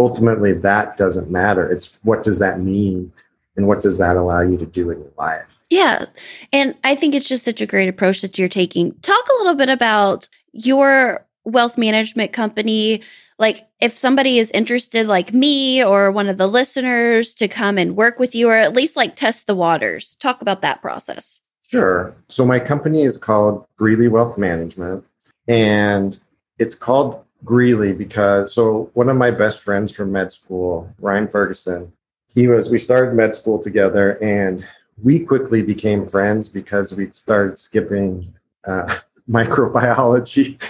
ultimately 0.00 0.52
that 0.54 0.96
doesn't 0.96 1.30
matter. 1.30 1.70
It's 1.70 1.96
what 2.02 2.24
does 2.24 2.40
that 2.40 2.60
mean 2.60 3.12
and 3.56 3.68
what 3.68 3.80
does 3.80 3.98
that 3.98 4.16
allow 4.16 4.40
you 4.40 4.56
to 4.58 4.66
do 4.66 4.90
in 4.90 4.98
your 4.98 5.12
life? 5.16 5.64
Yeah. 5.70 6.06
And 6.52 6.74
i 6.82 6.96
think 6.96 7.14
it's 7.14 7.28
just 7.28 7.44
such 7.44 7.60
a 7.60 7.66
great 7.66 7.88
approach 7.88 8.22
that 8.22 8.40
you're 8.40 8.48
taking. 8.48 8.92
Talk 9.02 9.24
a 9.24 9.38
little 9.38 9.54
bit 9.54 9.68
about 9.68 10.28
your 10.52 11.24
wealth 11.44 11.78
management 11.78 12.32
company. 12.32 13.02
Like 13.38 13.68
if 13.80 13.96
somebody 13.96 14.40
is 14.40 14.50
interested 14.50 15.06
like 15.06 15.32
me 15.32 15.84
or 15.84 16.10
one 16.10 16.28
of 16.28 16.38
the 16.38 16.48
listeners 16.48 17.36
to 17.36 17.46
come 17.46 17.78
and 17.78 17.94
work 17.94 18.18
with 18.18 18.34
you 18.34 18.48
or 18.48 18.56
at 18.56 18.74
least 18.74 18.96
like 18.96 19.14
test 19.14 19.46
the 19.46 19.54
waters. 19.54 20.16
Talk 20.16 20.42
about 20.42 20.60
that 20.62 20.82
process 20.82 21.40
sure 21.72 22.14
so 22.28 22.44
my 22.44 22.60
company 22.60 23.02
is 23.02 23.16
called 23.16 23.64
greeley 23.76 24.06
wealth 24.06 24.36
management 24.36 25.02
and 25.48 26.20
it's 26.58 26.74
called 26.74 27.24
greeley 27.44 27.92
because 27.92 28.52
so 28.54 28.90
one 28.92 29.08
of 29.08 29.16
my 29.16 29.30
best 29.30 29.60
friends 29.60 29.90
from 29.90 30.12
med 30.12 30.30
school 30.30 30.88
ryan 31.00 31.26
ferguson 31.26 31.90
he 32.28 32.46
was 32.46 32.70
we 32.70 32.78
started 32.78 33.14
med 33.14 33.34
school 33.34 33.58
together 33.58 34.22
and 34.22 34.64
we 35.02 35.18
quickly 35.18 35.62
became 35.62 36.06
friends 36.06 36.48
because 36.48 36.94
we 36.94 37.10
started 37.10 37.58
skipping 37.58 38.32
uh, 38.66 38.94
microbiology 39.30 40.60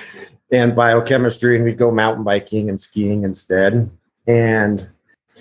and 0.53 0.77
biochemistry 0.77 1.57
and 1.57 1.65
we'd 1.65 1.77
go 1.77 1.91
mountain 1.91 2.23
biking 2.23 2.69
and 2.69 2.81
skiing 2.81 3.25
instead 3.25 3.91
and 4.29 4.89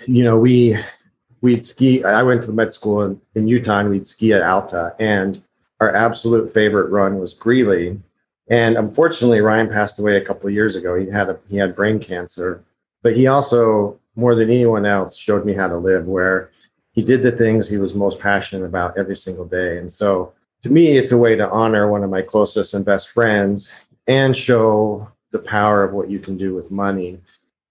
you 0.06 0.24
know 0.24 0.36
we 0.36 0.76
we'd 1.42 1.66
ski. 1.66 2.02
I 2.02 2.22
went 2.22 2.42
to 2.44 2.52
med 2.52 2.72
school 2.72 3.02
in, 3.02 3.20
in 3.34 3.48
Utah 3.48 3.80
and 3.80 3.90
we'd 3.90 4.06
ski 4.06 4.32
at 4.32 4.42
Alta. 4.42 4.94
And 4.98 5.42
our 5.82 5.94
absolute 5.96 6.52
favorite 6.52 6.90
run 6.90 7.18
was 7.18 7.34
Greeley. 7.34 8.00
And 8.48 8.76
unfortunately, 8.76 9.40
Ryan 9.40 9.68
passed 9.68 9.98
away 9.98 10.16
a 10.16 10.24
couple 10.24 10.46
of 10.46 10.54
years 10.54 10.76
ago. 10.76 10.94
He 10.94 11.10
had 11.10 11.28
a, 11.28 11.38
he 11.48 11.56
had 11.56 11.74
brain 11.74 11.98
cancer, 11.98 12.62
but 13.02 13.16
he 13.16 13.26
also, 13.26 13.98
more 14.14 14.36
than 14.36 14.48
anyone 14.48 14.86
else, 14.86 15.16
showed 15.16 15.44
me 15.44 15.54
how 15.54 15.66
to 15.66 15.76
live. 15.76 16.06
Where 16.06 16.52
he 16.92 17.02
did 17.02 17.24
the 17.24 17.32
things 17.32 17.68
he 17.68 17.78
was 17.78 17.96
most 17.96 18.20
passionate 18.20 18.64
about 18.64 18.96
every 18.96 19.16
single 19.16 19.44
day. 19.44 19.78
And 19.78 19.92
so, 19.92 20.32
to 20.62 20.70
me, 20.70 20.96
it's 20.96 21.10
a 21.10 21.18
way 21.18 21.34
to 21.34 21.50
honor 21.50 21.90
one 21.90 22.04
of 22.04 22.10
my 22.10 22.22
closest 22.22 22.74
and 22.74 22.84
best 22.84 23.08
friends 23.08 23.72
and 24.06 24.36
show 24.36 25.08
the 25.32 25.40
power 25.40 25.82
of 25.82 25.92
what 25.92 26.08
you 26.08 26.20
can 26.20 26.36
do 26.36 26.54
with 26.54 26.70
money. 26.70 27.18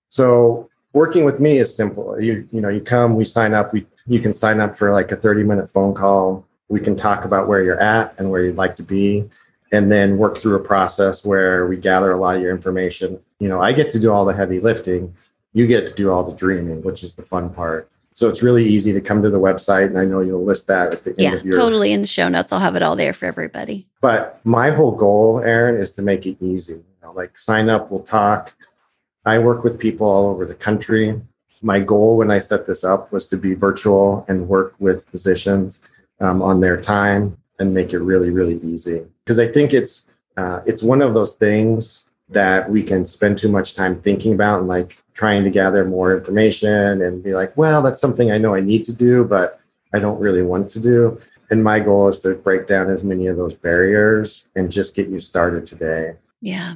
So, 0.09 0.69
working 0.91 1.23
with 1.23 1.39
me 1.39 1.59
is 1.59 1.73
simple. 1.73 2.19
You 2.19 2.45
you 2.51 2.59
know, 2.59 2.69
you 2.69 2.81
come, 2.81 3.15
we 3.15 3.23
sign 3.23 3.53
up. 3.53 3.71
We 3.71 3.85
you 4.05 4.19
can 4.19 4.33
sign 4.33 4.59
up 4.59 4.75
for 4.75 4.91
like 4.91 5.13
a 5.13 5.15
thirty 5.15 5.43
minute 5.43 5.69
phone 5.69 5.93
call. 5.93 6.45
We 6.71 6.79
can 6.79 6.95
talk 6.95 7.25
about 7.25 7.49
where 7.49 7.61
you're 7.61 7.79
at 7.79 8.15
and 8.17 8.31
where 8.31 8.45
you'd 8.45 8.55
like 8.55 8.77
to 8.77 8.83
be 8.83 9.29
and 9.73 9.91
then 9.91 10.17
work 10.17 10.37
through 10.37 10.55
a 10.55 10.59
process 10.59 11.25
where 11.25 11.67
we 11.67 11.77
gather 11.77 12.11
a 12.11 12.17
lot 12.17 12.37
of 12.37 12.41
your 12.41 12.51
information. 12.51 13.19
You 13.39 13.49
know, 13.49 13.61
I 13.61 13.73
get 13.73 13.89
to 13.91 13.99
do 13.99 14.11
all 14.11 14.25
the 14.25 14.33
heavy 14.33 14.59
lifting. 14.59 15.13
You 15.53 15.67
get 15.67 15.85
to 15.87 15.93
do 15.93 16.11
all 16.11 16.23
the 16.23 16.35
dreaming, 16.35 16.81
which 16.81 17.03
is 17.03 17.13
the 17.13 17.23
fun 17.23 17.49
part. 17.49 17.89
So 18.13 18.29
it's 18.29 18.41
really 18.41 18.65
easy 18.65 18.91
to 18.93 19.01
come 19.01 19.21
to 19.21 19.29
the 19.29 19.39
website, 19.39 19.85
and 19.85 19.97
I 19.97 20.03
know 20.03 20.19
you'll 20.19 20.43
list 20.43 20.67
that 20.67 20.93
at 20.93 21.03
the 21.03 21.15
yeah, 21.17 21.29
end 21.29 21.39
of 21.39 21.45
your. 21.45 21.53
totally 21.53 21.93
in 21.93 22.01
the 22.01 22.07
show 22.07 22.27
notes. 22.27 22.51
I'll 22.51 22.59
have 22.59 22.75
it 22.75 22.83
all 22.83 22.97
there 22.97 23.13
for 23.13 23.25
everybody. 23.25 23.87
But 24.01 24.41
my 24.43 24.71
whole 24.71 24.91
goal, 24.91 25.39
Erin 25.39 25.79
is 25.81 25.93
to 25.93 26.01
make 26.01 26.25
it 26.25 26.37
easy. 26.41 26.73
You 26.73 26.83
know, 27.01 27.13
like 27.13 27.37
sign 27.37 27.69
up, 27.69 27.89
we'll 27.89 28.01
talk. 28.01 28.53
I 29.25 29.39
work 29.39 29.63
with 29.63 29.79
people 29.79 30.07
all 30.07 30.27
over 30.27 30.45
the 30.45 30.55
country. 30.55 31.21
My 31.61 31.79
goal 31.79 32.17
when 32.17 32.31
I 32.31 32.39
set 32.39 32.67
this 32.67 32.83
up 32.83 33.11
was 33.13 33.25
to 33.27 33.37
be 33.37 33.53
virtual 33.53 34.25
and 34.27 34.47
work 34.47 34.75
with 34.79 35.05
physicians 35.05 35.87
um, 36.21 36.41
on 36.41 36.61
their 36.61 36.79
time 36.79 37.37
and 37.59 37.73
make 37.73 37.93
it 37.93 37.99
really, 37.99 38.29
really 38.29 38.57
easy 38.57 39.03
because 39.23 39.39
I 39.39 39.47
think 39.47 39.73
it's 39.73 40.09
uh, 40.37 40.61
it's 40.65 40.81
one 40.81 41.01
of 41.01 41.13
those 41.13 41.35
things 41.35 42.05
that 42.29 42.69
we 42.69 42.81
can 42.81 43.05
spend 43.05 43.37
too 43.37 43.49
much 43.49 43.73
time 43.73 44.01
thinking 44.01 44.33
about 44.33 44.59
and 44.59 44.67
like 44.67 45.03
trying 45.13 45.43
to 45.43 45.49
gather 45.49 45.83
more 45.83 46.17
information 46.17 47.01
and 47.01 47.21
be 47.21 47.33
like, 47.33 47.55
well, 47.57 47.81
that's 47.81 47.99
something 47.99 48.31
I 48.31 48.37
know 48.37 48.55
I 48.55 48.61
need 48.61 48.85
to 48.85 48.95
do, 48.95 49.25
but 49.25 49.59
I 49.93 49.99
don't 49.99 50.19
really 50.19 50.41
want 50.41 50.69
to 50.71 50.79
do. 50.79 51.19
And 51.49 51.63
my 51.63 51.81
goal 51.81 52.07
is 52.07 52.19
to 52.19 52.35
break 52.35 52.67
down 52.67 52.89
as 52.89 53.03
many 53.03 53.27
of 53.27 53.35
those 53.35 53.53
barriers 53.53 54.45
and 54.55 54.71
just 54.71 54.95
get 54.95 55.09
you 55.09 55.19
started 55.19 55.65
today. 55.65 56.13
Yeah. 56.39 56.75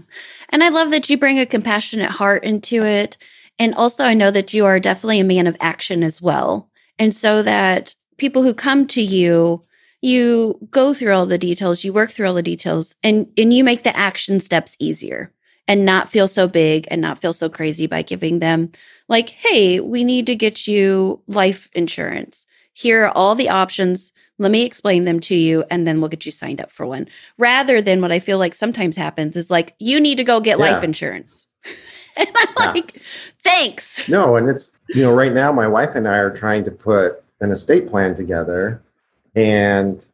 And 0.50 0.62
I 0.64 0.70
love 0.70 0.92
that 0.92 1.10
you 1.10 1.18
bring 1.18 1.40
a 1.40 1.46
compassionate 1.46 2.12
heart 2.12 2.44
into 2.44 2.86
it. 2.86 3.18
And 3.58 3.74
also, 3.74 4.04
I 4.04 4.14
know 4.14 4.32
that 4.32 4.54
you 4.54 4.66
are 4.66 4.82
definitely 4.82 5.22
a 5.22 5.24
man 5.24 5.48
of 5.48 5.56
action 5.62 6.04
as 6.04 6.22
well. 6.22 6.70
And 7.00 7.16
so 7.16 7.42
that 7.42 7.96
people 8.17 8.43
who 8.43 8.54
come 8.54 8.88
to 8.88 9.01
you 9.01 9.63
you 10.06 10.60
go 10.69 10.93
through 10.93 11.15
all 11.15 11.25
the 11.25 11.38
details, 11.38 11.84
you 11.84 11.91
work 11.91 12.12
through 12.12 12.28
all 12.28 12.36
the 12.36 12.43
details, 12.43 12.95
and 13.01 13.28
and 13.38 13.51
you 13.51 13.63
make 13.63 13.82
the 13.82 13.97
action 13.97 14.39
steps 14.39 14.75
easier 14.80 15.32
and 15.67 15.84
not 15.84 16.10
feel 16.10 16.28
so 16.28 16.47
big 16.47 16.88
and 16.91 17.01
not 17.01 17.19
feel 17.19 17.34
so 17.34 17.49
crazy 17.49 17.88
by 17.88 18.04
giving 18.04 18.38
them 18.38 18.71
like, 19.08 19.30
hey, 19.30 19.80
we 19.80 20.04
need 20.04 20.28
to 20.28 20.36
get 20.36 20.67
you 20.67 21.19
life 21.28 21.69
insurance. 21.73 22.45
Here 22.73 23.06
are 23.06 23.17
all 23.17 23.34
the 23.34 23.49
options. 23.49 24.13
Let 24.38 24.51
me 24.51 24.63
explain 24.63 25.06
them 25.06 25.19
to 25.21 25.36
you, 25.36 25.63
and 25.71 25.88
then 25.88 25.99
we'll 25.99 26.10
get 26.10 26.25
you 26.25 26.32
signed 26.32 26.62
up 26.62 26.69
for 26.69 26.86
one. 26.86 27.08
Rather 27.39 27.82
than 27.82 27.99
what 27.99 28.12
I 28.12 28.19
feel 28.19 28.38
like 28.38 28.54
sometimes 28.54 28.95
happens 28.95 29.36
is 29.36 29.49
like, 29.49 29.73
you 29.80 29.99
need 29.99 30.17
to 30.17 30.23
go 30.23 30.39
get 30.39 30.60
yeah. 30.60 30.71
life 30.71 30.84
insurance. 30.84 31.47
and 32.15 32.28
I'm 32.36 32.47
yeah. 32.60 32.71
like, 32.73 33.01
thanks. 33.43 34.08
No, 34.08 34.36
and 34.36 34.49
it's, 34.49 34.69
you 34.89 35.01
know, 35.01 35.13
right 35.13 35.34
now 35.34 35.51
my 35.51 35.67
wife 35.67 35.95
and 35.95 36.08
I 36.08 36.17
are 36.17 36.36
trying 36.36 36.63
to 36.65 36.71
put 36.71 37.23
an 37.41 37.52
estate 37.52 37.89
plan 37.89 38.15
together. 38.15 38.82
And 39.36 40.06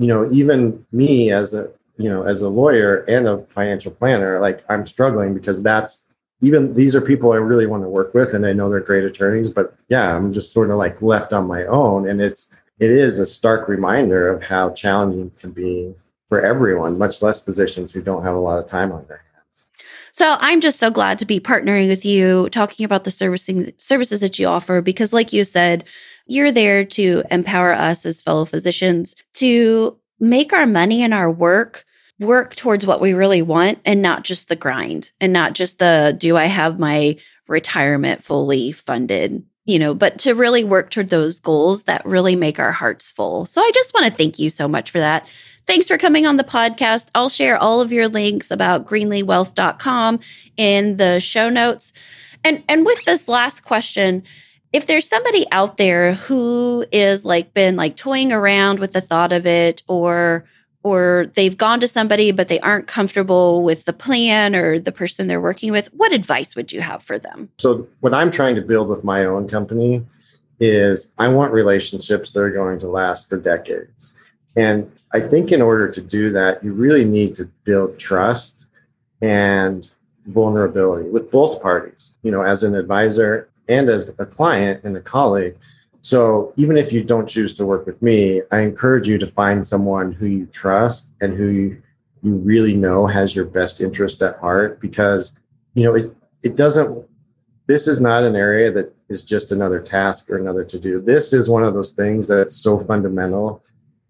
you 0.00 0.06
know 0.06 0.28
even 0.32 0.84
me 0.90 1.30
as 1.30 1.54
a 1.54 1.70
you 1.98 2.08
know 2.08 2.22
as 2.22 2.40
a 2.40 2.48
lawyer 2.48 3.04
and 3.04 3.28
a 3.28 3.44
financial 3.50 3.92
planner 3.92 4.40
like 4.40 4.64
i'm 4.70 4.86
struggling 4.86 5.34
because 5.34 5.62
that's 5.62 6.08
even 6.40 6.74
these 6.74 6.96
are 6.96 7.02
people 7.02 7.32
i 7.32 7.36
really 7.36 7.66
want 7.66 7.82
to 7.82 7.88
work 7.88 8.14
with 8.14 8.32
and 8.32 8.46
i 8.46 8.52
know 8.52 8.70
they're 8.70 8.80
great 8.80 9.04
attorneys 9.04 9.50
but 9.50 9.76
yeah 9.88 10.16
i'm 10.16 10.32
just 10.32 10.52
sort 10.52 10.70
of 10.70 10.78
like 10.78 11.00
left 11.02 11.32
on 11.32 11.46
my 11.46 11.64
own. 11.66 12.08
And 12.08 12.20
it's 12.20 12.50
it 12.78 12.90
is 12.90 13.18
a 13.18 13.26
stark 13.26 13.68
reminder 13.68 14.28
of 14.28 14.42
how 14.42 14.70
challenging 14.70 15.26
it 15.26 15.38
can 15.38 15.50
be 15.50 15.94
for 16.30 16.40
everyone 16.40 16.96
much 16.96 17.20
less 17.20 17.44
physicians 17.44 17.92
who 17.92 18.00
don't 18.00 18.24
have 18.24 18.34
a 18.34 18.40
lot 18.40 18.58
of 18.58 18.64
time 18.64 18.90
on 18.90 19.04
their 19.06 19.22
hands. 19.34 19.66
So 20.12 20.36
i'm 20.40 20.62
just 20.62 20.78
so 20.78 20.90
glad 20.90 21.18
to 21.18 21.26
be 21.26 21.40
partnering 21.40 21.88
with 21.88 22.06
you 22.06 22.48
talking 22.50 22.84
about 22.84 23.04
the 23.04 23.10
servicing 23.10 23.72
services 23.76 24.20
that 24.20 24.38
you 24.38 24.46
offer 24.46 24.80
because 24.80 25.12
like 25.12 25.34
you 25.34 25.44
said 25.44 25.84
you're 26.30 26.52
there 26.52 26.84
to 26.84 27.24
empower 27.30 27.74
us 27.74 28.06
as 28.06 28.20
fellow 28.20 28.44
physicians 28.44 29.16
to 29.34 29.98
make 30.20 30.52
our 30.52 30.66
money 30.66 31.02
and 31.02 31.12
our 31.12 31.30
work 31.30 31.84
work 32.20 32.54
towards 32.54 32.86
what 32.86 33.00
we 33.00 33.14
really 33.14 33.42
want 33.42 33.78
and 33.84 34.02
not 34.02 34.24
just 34.24 34.48
the 34.48 34.56
grind 34.56 35.10
and 35.20 35.32
not 35.32 35.54
just 35.54 35.78
the 35.78 36.14
do 36.18 36.36
I 36.36 36.46
have 36.46 36.78
my 36.78 37.16
retirement 37.48 38.22
fully 38.22 38.72
funded, 38.72 39.42
you 39.64 39.78
know, 39.78 39.94
but 39.94 40.18
to 40.20 40.34
really 40.34 40.62
work 40.62 40.90
toward 40.90 41.08
those 41.08 41.40
goals 41.40 41.84
that 41.84 42.04
really 42.06 42.36
make 42.36 42.58
our 42.58 42.72
hearts 42.72 43.10
full. 43.10 43.46
So 43.46 43.60
I 43.60 43.70
just 43.74 43.92
want 43.94 44.06
to 44.06 44.12
thank 44.12 44.38
you 44.38 44.50
so 44.50 44.68
much 44.68 44.90
for 44.90 44.98
that. 44.98 45.26
Thanks 45.66 45.88
for 45.88 45.98
coming 45.98 46.26
on 46.26 46.36
the 46.36 46.44
podcast. 46.44 47.08
I'll 47.14 47.28
share 47.28 47.58
all 47.58 47.80
of 47.80 47.90
your 47.90 48.08
links 48.08 48.50
about 48.50 48.86
greeleywealth.com 48.86 50.20
in 50.56 50.96
the 50.96 51.20
show 51.20 51.48
notes. 51.48 51.92
And 52.44 52.62
and 52.68 52.84
with 52.84 53.04
this 53.04 53.28
last 53.28 53.64
question, 53.64 54.22
if 54.72 54.86
there's 54.86 55.08
somebody 55.08 55.46
out 55.50 55.76
there 55.76 56.14
who 56.14 56.84
is 56.92 57.24
like 57.24 57.52
been 57.54 57.76
like 57.76 57.96
toying 57.96 58.32
around 58.32 58.78
with 58.78 58.92
the 58.92 59.00
thought 59.00 59.32
of 59.32 59.46
it 59.46 59.82
or 59.88 60.44
or 60.82 61.30
they've 61.34 61.58
gone 61.58 61.80
to 61.80 61.88
somebody 61.88 62.32
but 62.32 62.48
they 62.48 62.60
aren't 62.60 62.86
comfortable 62.86 63.62
with 63.62 63.84
the 63.84 63.92
plan 63.92 64.54
or 64.54 64.78
the 64.78 64.92
person 64.92 65.26
they're 65.26 65.40
working 65.40 65.72
with 65.72 65.92
what 65.92 66.12
advice 66.12 66.54
would 66.56 66.72
you 66.72 66.80
have 66.80 67.02
for 67.02 67.18
them? 67.18 67.50
So 67.58 67.86
what 68.00 68.14
i'm 68.14 68.30
trying 68.30 68.54
to 68.54 68.62
build 68.62 68.88
with 68.88 69.04
my 69.04 69.24
own 69.24 69.48
company 69.48 70.04
is 70.60 71.10
i 71.18 71.26
want 71.26 71.52
relationships 71.52 72.32
that 72.32 72.40
are 72.40 72.50
going 72.50 72.78
to 72.78 72.88
last 72.88 73.28
for 73.28 73.38
decades. 73.38 74.12
And 74.56 74.90
i 75.12 75.20
think 75.20 75.52
in 75.52 75.62
order 75.62 75.90
to 75.90 76.00
do 76.00 76.30
that 76.32 76.62
you 76.62 76.72
really 76.72 77.04
need 77.04 77.34
to 77.36 77.46
build 77.64 77.98
trust 77.98 78.66
and 79.20 79.90
vulnerability 80.26 81.08
with 81.08 81.30
both 81.30 81.60
parties 81.60 82.16
you 82.22 82.30
know 82.30 82.42
as 82.42 82.62
an 82.62 82.74
advisor 82.74 83.49
and 83.70 83.88
as 83.88 84.14
a 84.18 84.26
client 84.26 84.84
and 84.84 84.96
a 84.96 85.00
colleague. 85.00 85.56
So 86.02 86.52
even 86.56 86.76
if 86.76 86.92
you 86.92 87.04
don't 87.04 87.28
choose 87.28 87.54
to 87.54 87.66
work 87.66 87.86
with 87.86 88.00
me, 88.02 88.42
I 88.50 88.60
encourage 88.60 89.06
you 89.06 89.18
to 89.18 89.26
find 89.26 89.66
someone 89.66 90.12
who 90.12 90.26
you 90.26 90.46
trust 90.46 91.14
and 91.20 91.36
who 91.36 91.48
you, 91.48 91.82
you 92.22 92.34
really 92.34 92.74
know 92.74 93.06
has 93.06 93.36
your 93.36 93.44
best 93.44 93.80
interest 93.80 94.22
at 94.22 94.38
heart 94.38 94.80
because 94.80 95.34
you 95.74 95.84
know 95.84 95.94
it 95.94 96.14
it 96.42 96.56
doesn't 96.56 97.06
this 97.66 97.86
is 97.86 98.00
not 98.00 98.24
an 98.24 98.34
area 98.34 98.70
that 98.72 98.92
is 99.08 99.22
just 99.22 99.52
another 99.52 99.80
task 99.80 100.30
or 100.30 100.38
another 100.38 100.64
to 100.64 100.78
do. 100.78 101.00
This 101.00 101.32
is 101.32 101.48
one 101.48 101.62
of 101.62 101.72
those 101.72 101.92
things 101.92 102.26
that's 102.26 102.56
so 102.56 102.80
fundamental 102.80 103.62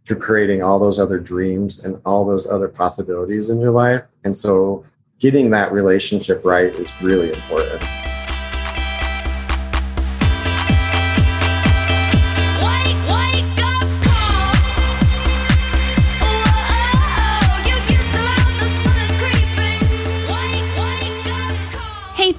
to 0.07 0.17
creating 0.17 0.63
all 0.63 0.79
those 0.79 0.99
other 0.99 1.19
dreams 1.19 1.79
and 1.81 2.01
all 2.07 2.25
those 2.25 2.49
other 2.49 2.69
possibilities 2.69 3.51
in 3.51 3.61
your 3.61 3.71
life. 3.71 4.03
And 4.25 4.35
so 4.35 4.87
getting 5.19 5.51
that 5.51 5.73
relationship 5.73 6.43
right 6.45 6.75
is 6.75 6.91
really 7.03 7.33
important. 7.33 8.00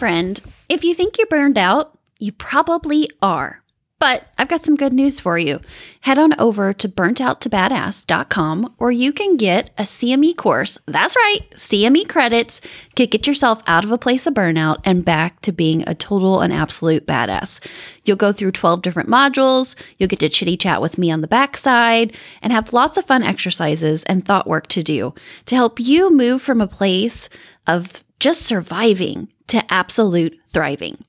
Friend, 0.01 0.41
if 0.67 0.83
you 0.83 0.95
think 0.95 1.19
you're 1.19 1.27
burned 1.27 1.59
out, 1.59 1.95
you 2.17 2.31
probably 2.31 3.07
are. 3.21 3.61
But 3.99 4.23
I've 4.39 4.47
got 4.47 4.63
some 4.63 4.75
good 4.75 4.93
news 4.93 5.19
for 5.19 5.37
you. 5.37 5.61
Head 5.99 6.17
on 6.17 6.33
over 6.39 6.73
to 6.73 6.89
burnouttobadass.com 6.89 8.73
where 8.79 8.89
you 8.89 9.13
can 9.13 9.37
get 9.37 9.69
a 9.77 9.83
CME 9.83 10.35
course. 10.37 10.79
That's 10.87 11.15
right, 11.15 11.41
CME 11.51 12.09
credits 12.09 12.61
to 12.95 13.05
get 13.05 13.27
yourself 13.27 13.61
out 13.67 13.83
of 13.83 13.91
a 13.91 13.99
place 13.99 14.25
of 14.25 14.33
burnout 14.33 14.77
and 14.83 15.05
back 15.05 15.39
to 15.41 15.51
being 15.51 15.87
a 15.87 15.93
total 15.93 16.41
and 16.41 16.51
absolute 16.51 17.05
badass. 17.05 17.59
You'll 18.03 18.17
go 18.17 18.33
through 18.33 18.53
12 18.53 18.81
different 18.81 19.07
modules, 19.07 19.75
you'll 19.99 20.09
get 20.09 20.21
to 20.21 20.29
chitty 20.29 20.57
chat 20.57 20.81
with 20.81 20.97
me 20.97 21.11
on 21.11 21.21
the 21.21 21.27
backside, 21.27 22.17
and 22.41 22.51
have 22.51 22.73
lots 22.73 22.97
of 22.97 23.05
fun 23.05 23.21
exercises 23.21 24.03
and 24.05 24.25
thought 24.25 24.47
work 24.47 24.65
to 24.69 24.81
do 24.81 25.13
to 25.45 25.53
help 25.53 25.79
you 25.79 26.09
move 26.11 26.41
from 26.41 26.59
a 26.59 26.65
place 26.65 27.29
of 27.67 28.03
just 28.19 28.41
surviving 28.41 29.29
to 29.47 29.73
absolute 29.73 30.37
thriving. 30.51 31.03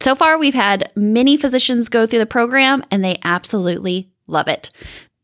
So 0.00 0.14
far, 0.14 0.38
we've 0.38 0.54
had 0.54 0.90
many 0.94 1.36
physicians 1.36 1.88
go 1.88 2.06
through 2.06 2.18
the 2.18 2.26
program 2.26 2.84
and 2.90 3.04
they 3.04 3.18
absolutely 3.24 4.10
love 4.26 4.48
it. 4.48 4.70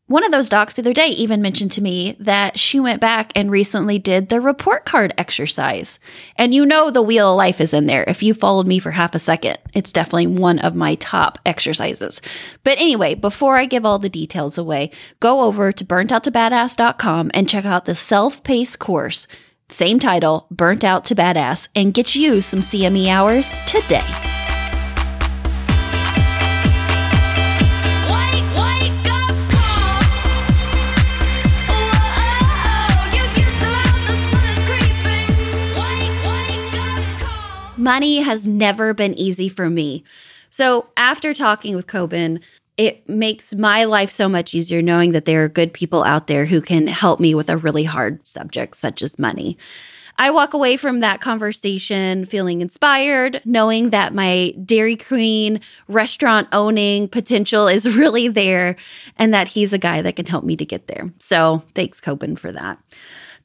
One 0.07 0.25
of 0.25 0.31
those 0.31 0.49
docs 0.49 0.73
the 0.73 0.81
other 0.81 0.93
day 0.93 1.07
even 1.07 1.41
mentioned 1.41 1.71
to 1.73 1.81
me 1.81 2.17
that 2.19 2.59
she 2.59 2.77
went 2.77 2.99
back 2.99 3.31
and 3.35 3.49
recently 3.49 3.97
did 3.97 4.27
the 4.27 4.41
report 4.41 4.83
card 4.85 5.13
exercise. 5.17 5.97
And 6.35 6.53
you 6.53 6.65
know, 6.65 6.91
the 6.91 7.01
wheel 7.01 7.31
of 7.31 7.37
life 7.37 7.61
is 7.61 7.73
in 7.73 7.85
there. 7.85 8.03
If 8.05 8.21
you 8.21 8.33
followed 8.33 8.67
me 8.67 8.79
for 8.79 8.91
half 8.91 9.15
a 9.15 9.19
second, 9.19 9.59
it's 9.73 9.93
definitely 9.93 10.27
one 10.27 10.59
of 10.59 10.75
my 10.75 10.95
top 10.95 11.39
exercises. 11.45 12.21
But 12.65 12.77
anyway, 12.79 13.15
before 13.15 13.57
I 13.57 13.65
give 13.65 13.85
all 13.85 13.97
the 13.97 14.09
details 14.09 14.57
away, 14.57 14.91
go 15.21 15.41
over 15.41 15.71
to 15.71 15.85
burnouttobadass.com 15.85 17.31
and 17.33 17.49
check 17.49 17.63
out 17.63 17.85
the 17.85 17.95
self 17.95 18.43
paced 18.43 18.79
course. 18.79 19.25
Same 19.69 19.99
title, 19.99 20.47
Burnt 20.51 20.83
Out 20.83 21.05
to 21.05 21.15
Badass, 21.15 21.67
and 21.75 21.93
get 21.93 22.15
you 22.15 22.41
some 22.41 22.61
CME 22.61 23.07
hours 23.07 23.53
today. 23.65 24.03
Money 37.83 38.21
has 38.21 38.47
never 38.47 38.93
been 38.93 39.13
easy 39.15 39.49
for 39.49 39.69
me. 39.69 40.05
So, 40.49 40.87
after 40.95 41.33
talking 41.33 41.75
with 41.75 41.85
Coben, 41.85 42.39
it 42.77 43.07
makes 43.07 43.53
my 43.53 43.83
life 43.83 44.09
so 44.09 44.27
much 44.27 44.53
easier 44.55 44.81
knowing 44.81 45.11
that 45.11 45.25
there 45.25 45.43
are 45.43 45.49
good 45.49 45.73
people 45.73 46.03
out 46.03 46.27
there 46.27 46.45
who 46.45 46.61
can 46.61 46.87
help 46.87 47.19
me 47.19 47.35
with 47.35 47.49
a 47.49 47.57
really 47.57 47.83
hard 47.83 48.25
subject, 48.25 48.75
such 48.77 49.01
as 49.01 49.19
money. 49.19 49.57
I 50.17 50.29
walk 50.29 50.53
away 50.53 50.77
from 50.77 50.99
that 50.99 51.21
conversation 51.21 52.25
feeling 52.25 52.61
inspired, 52.61 53.41
knowing 53.45 53.89
that 53.89 54.13
my 54.13 54.53
Dairy 54.63 54.95
Queen 54.95 55.59
restaurant 55.87 56.47
owning 56.51 57.07
potential 57.07 57.67
is 57.67 57.95
really 57.97 58.27
there 58.27 58.75
and 59.17 59.33
that 59.33 59.47
he's 59.47 59.73
a 59.73 59.79
guy 59.79 60.01
that 60.01 60.15
can 60.15 60.25
help 60.25 60.43
me 60.43 60.55
to 60.55 60.65
get 60.65 60.87
there. 60.87 61.11
So 61.19 61.63
thanks, 61.73 61.99
Coben, 61.99 62.37
for 62.37 62.51
that. 62.51 62.77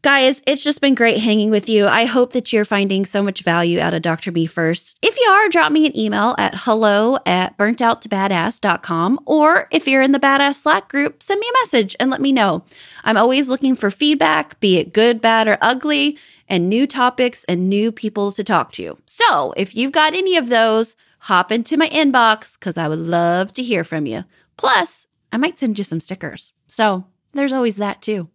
Guys, 0.03 0.41
it's 0.47 0.63
just 0.63 0.81
been 0.81 0.95
great 0.95 1.19
hanging 1.19 1.51
with 1.51 1.69
you. 1.69 1.89
I 1.89 2.05
hope 2.05 2.33
that 2.33 2.53
you're 2.53 2.65
finding 2.65 3.05
so 3.05 3.21
much 3.21 3.43
value 3.43 3.81
out 3.81 3.95
of 3.95 4.03
Dr. 4.03 4.31
Me 4.31 4.47
First. 4.47 4.97
If 5.03 5.19
you 5.19 5.29
are, 5.29 5.49
drop 5.49 5.73
me 5.73 5.87
an 5.87 5.99
email 5.99 6.37
at 6.39 6.55
hello 6.55 7.19
at 7.27 7.59
burnouttobadass.com. 7.59 9.19
Or 9.27 9.67
if 9.73 9.89
you're 9.89 10.03
in 10.03 10.13
the 10.13 10.21
Badass 10.21 10.63
Slack 10.63 10.89
group, 10.89 11.21
send 11.21 11.41
me 11.41 11.49
a 11.49 11.65
message 11.65 11.97
and 11.99 12.11
let 12.11 12.21
me 12.21 12.31
know. 12.31 12.65
I'm 13.03 13.17
always 13.17 13.49
looking 13.49 13.75
for 13.75 13.91
feedback, 13.91 14.61
be 14.61 14.79
it 14.79 14.93
good, 14.93 15.21
bad, 15.21 15.49
or 15.49 15.59
ugly, 15.61 16.17
and 16.49 16.69
new 16.69 16.87
topics 16.87 17.43
and 17.49 17.69
new 17.69 17.91
people 17.91 18.31
to 18.31 18.45
talk 18.45 18.71
to. 18.75 18.99
So 19.05 19.53
if 19.57 19.75
you've 19.75 19.91
got 19.91 20.15
any 20.15 20.37
of 20.37 20.49
those, 20.49 20.95
hop 21.23 21.51
into 21.51 21.77
my 21.77 21.89
inbox 21.89 22.57
because 22.57 22.79
I 22.79 22.87
would 22.87 23.01
love 23.01 23.53
to 23.55 23.65
hear 23.65 23.83
from 23.83 24.07
you. 24.07 24.23
Plus, 24.57 25.09
I 25.33 25.39
might 25.39 25.59
send 25.59 25.77
you 25.77 25.83
some 25.83 25.99
stickers. 25.99 26.53
So 26.69 27.05
there's 27.33 27.53
always 27.53 27.79
that 27.79 28.01
too. 28.01 28.29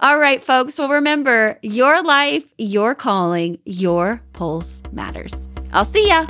All 0.00 0.18
right, 0.18 0.42
folks. 0.42 0.78
Well, 0.78 0.88
remember 0.88 1.58
your 1.62 2.02
life, 2.02 2.44
your 2.58 2.94
calling, 2.94 3.58
your 3.64 4.20
pulse 4.32 4.82
matters. 4.92 5.48
I'll 5.72 5.84
see 5.84 6.08
ya. 6.08 6.26